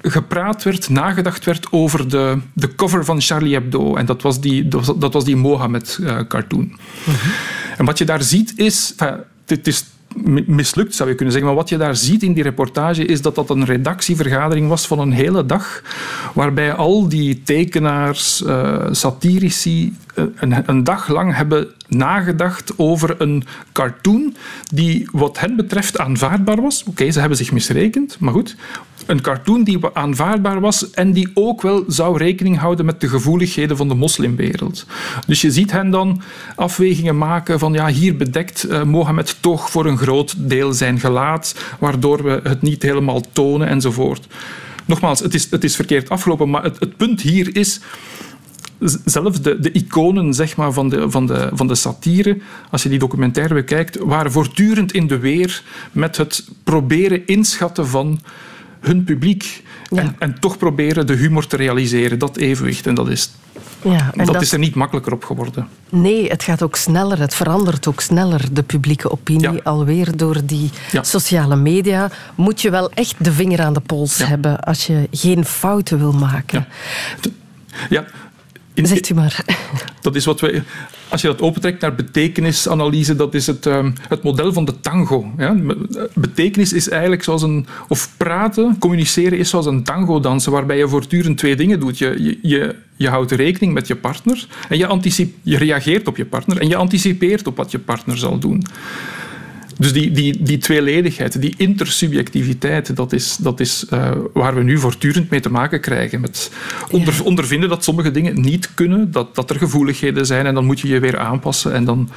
[0.03, 3.95] gepraat werd, nagedacht werd over de, de cover van Charlie Hebdo.
[3.95, 6.79] En dat was die, dat was, die Mohammed-cartoon.
[7.77, 8.95] En wat je daar ziet is...
[9.45, 9.85] Het is
[10.45, 11.51] mislukt, zou je kunnen zeggen.
[11.51, 14.99] Maar wat je daar ziet in die reportage is dat dat een redactievergadering was van
[14.99, 15.83] een hele dag,
[16.33, 23.43] waarbij al die tekenaars, uh, satirici, uh, een, een, dag lang hebben nagedacht over een
[23.71, 24.35] cartoon
[24.73, 26.81] die wat hen betreft aanvaardbaar was.
[26.81, 28.55] Oké, okay, ze hebben zich misrekend, maar goed.
[29.05, 33.77] Een cartoon die aanvaardbaar was en die ook wel zou rekening houden met de gevoeligheden
[33.77, 34.85] van de moslimwereld.
[35.27, 36.21] Dus je ziet hen dan
[36.55, 41.55] afwegingen maken van ja, hier bedekt uh, Mohammed toch voor een groot deel zijn gelaat,
[41.79, 44.27] waardoor we het niet helemaal tonen enzovoort.
[44.85, 47.79] Nogmaals, het is, het is verkeerd afgelopen, maar het, het punt hier is
[49.05, 52.37] zelfs de, de iconen zeg maar, van, de, van, de, van de satire,
[52.69, 58.19] als je die documentaire bekijkt, waren voortdurend in de weer met het proberen inschatten van
[58.83, 59.63] hun publiek.
[59.89, 60.01] Ja.
[60.01, 62.87] En, en, toch proberen de humor te realiseren, dat evenwicht.
[62.87, 63.31] En dat is,
[63.81, 65.67] ja, en dat, dat, is er niet makkelijker op geworden.
[65.89, 67.19] Nee, het gaat ook sneller.
[67.19, 69.51] Het verandert ook sneller, de publieke opinie.
[69.51, 69.59] Ja.
[69.63, 70.69] Alweer door die
[71.01, 75.45] sociale media moet je wel echt de vinger aan de pols hebben als je geen
[75.45, 76.67] fouten wil maken.
[77.89, 78.05] Ja,
[78.73, 79.45] in, Zegt u maar.
[80.01, 80.61] Dat is wat we,
[81.09, 85.31] als je dat opentrekt naar betekenisanalyse, dat is het, um, het model van de tango.
[85.37, 85.55] Ja?
[86.13, 87.65] Betekenis is eigenlijk zoals een.
[87.87, 91.97] Of praten, communiceren is zoals een tango dansen, waarbij je voortdurend twee dingen doet.
[91.97, 96.57] Je, je, je, houdt rekening met je partner en je, je reageert op je partner
[96.57, 98.65] en je anticipeert op wat je partner zal doen.
[99.77, 104.77] Dus die, die, die tweeledigheid, die intersubjectiviteit, dat is, dat is uh, waar we nu
[104.77, 106.21] voortdurend mee te maken krijgen.
[106.21, 106.51] Met
[106.89, 107.23] onder, ja.
[107.23, 110.87] ondervinden dat sommige dingen niet kunnen, dat, dat er gevoeligheden zijn en dan moet je
[110.87, 112.09] je weer aanpassen en dan...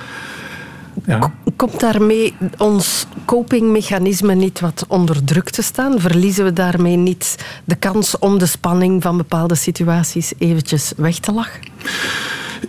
[1.07, 1.35] Ja.
[1.57, 6.01] Komt daarmee ons copingmechanisme niet wat onder druk te staan?
[6.01, 11.33] Verliezen we daarmee niet de kans om de spanning van bepaalde situaties eventjes weg te
[11.33, 11.61] lachen?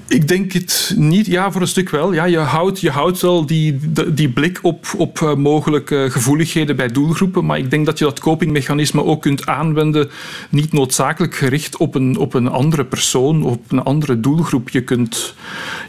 [0.07, 1.25] Ik denk het niet.
[1.25, 2.13] Ja, voor een stuk wel.
[2.13, 6.87] Ja, je, houdt, je houdt wel die, die blik op, op uh, mogelijke gevoeligheden bij
[6.87, 10.09] doelgroepen, maar ik denk dat je dat copingmechanisme ook kunt aanwenden,
[10.49, 14.69] niet noodzakelijk gericht op een, op een andere persoon of op een andere doelgroep.
[14.69, 15.35] Je kunt,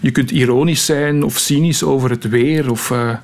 [0.01, 2.91] je kunt ironisch zijn of cynisch over het weer of...
[2.91, 3.17] Uh,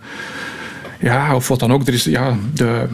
[1.01, 1.87] ja, of wat dan ook.
[1.87, 2.87] Er is, ja, de,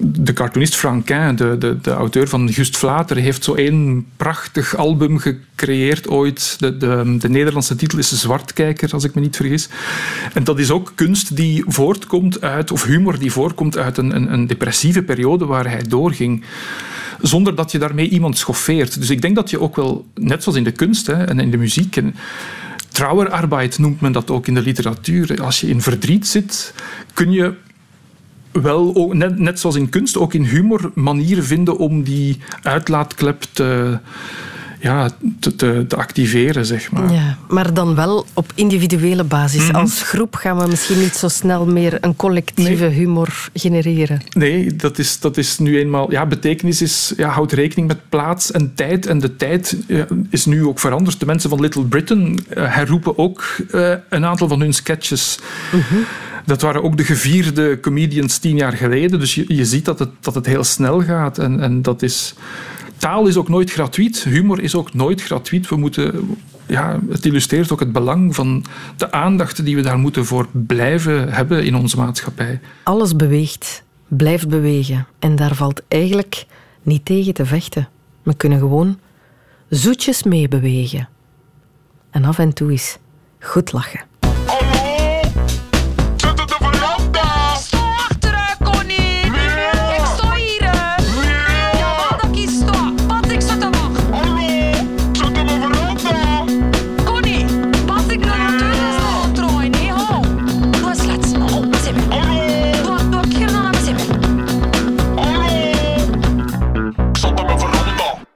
[0.00, 5.18] de cartoonist Franquin, de, de, de auteur van Gust Vlater, heeft zo één prachtig album
[5.18, 6.56] gecreëerd ooit.
[6.58, 9.68] De, de, de Nederlandse titel is Zwartkijker, als ik me niet vergis.
[10.32, 14.32] En dat is ook kunst die voortkomt uit, of humor die voortkomt uit een, een,
[14.32, 16.44] een depressieve periode waar hij doorging
[17.20, 18.98] zonder dat je daarmee iemand schoffeert.
[18.98, 21.50] Dus ik denk dat je ook wel, net zoals in de kunst hè, en in
[21.50, 21.96] de muziek...
[21.96, 22.14] En,
[22.94, 25.42] Trouwerarbeid noemt men dat ook in de literatuur.
[25.42, 26.74] Als je in verdriet zit,
[27.14, 27.54] kun je
[28.62, 33.44] wel, ook, net, net zoals in kunst, ook in humor manieren vinden om die uitlaatklep
[33.52, 33.98] te,
[34.84, 37.12] ja, te, te, te activeren, zeg maar.
[37.12, 39.66] Ja, maar dan wel op individuele basis.
[39.66, 39.76] Mhm.
[39.76, 44.20] Als groep gaan we misschien niet zo snel meer een collectieve humor genereren.
[44.32, 46.10] Nee, dat is, dat is nu eenmaal...
[46.10, 49.06] Ja, betekenis is, ja, houdt rekening met plaats en tijd.
[49.06, 51.20] En de tijd ja, is nu ook veranderd.
[51.20, 55.38] De mensen van Little Britain eh, herroepen ook eh, een aantal van hun sketches.
[56.44, 59.18] Dat waren ook de gevierde comedians tien jaar geleden.
[59.18, 61.38] Dus je, ziet dat het, dat het heel snel gaat.
[61.38, 62.34] En, en dat is...
[62.96, 64.24] Taal is ook nooit gratuit.
[64.24, 65.68] Humor is ook nooit gratuit.
[65.68, 66.36] We moeten...
[66.66, 68.64] Ja, het illustreert ook het belang van
[68.96, 72.60] de aandacht die we daar moeten voor blijven hebben in onze maatschappij.
[72.82, 75.06] Alles beweegt, blijft bewegen.
[75.18, 76.46] En daar valt eigenlijk
[76.82, 77.88] niet tegen te vechten.
[78.22, 78.98] We kunnen gewoon
[79.68, 81.08] zoetjes meebewegen.
[82.10, 82.98] En af en toe eens
[83.40, 84.00] goed lachen.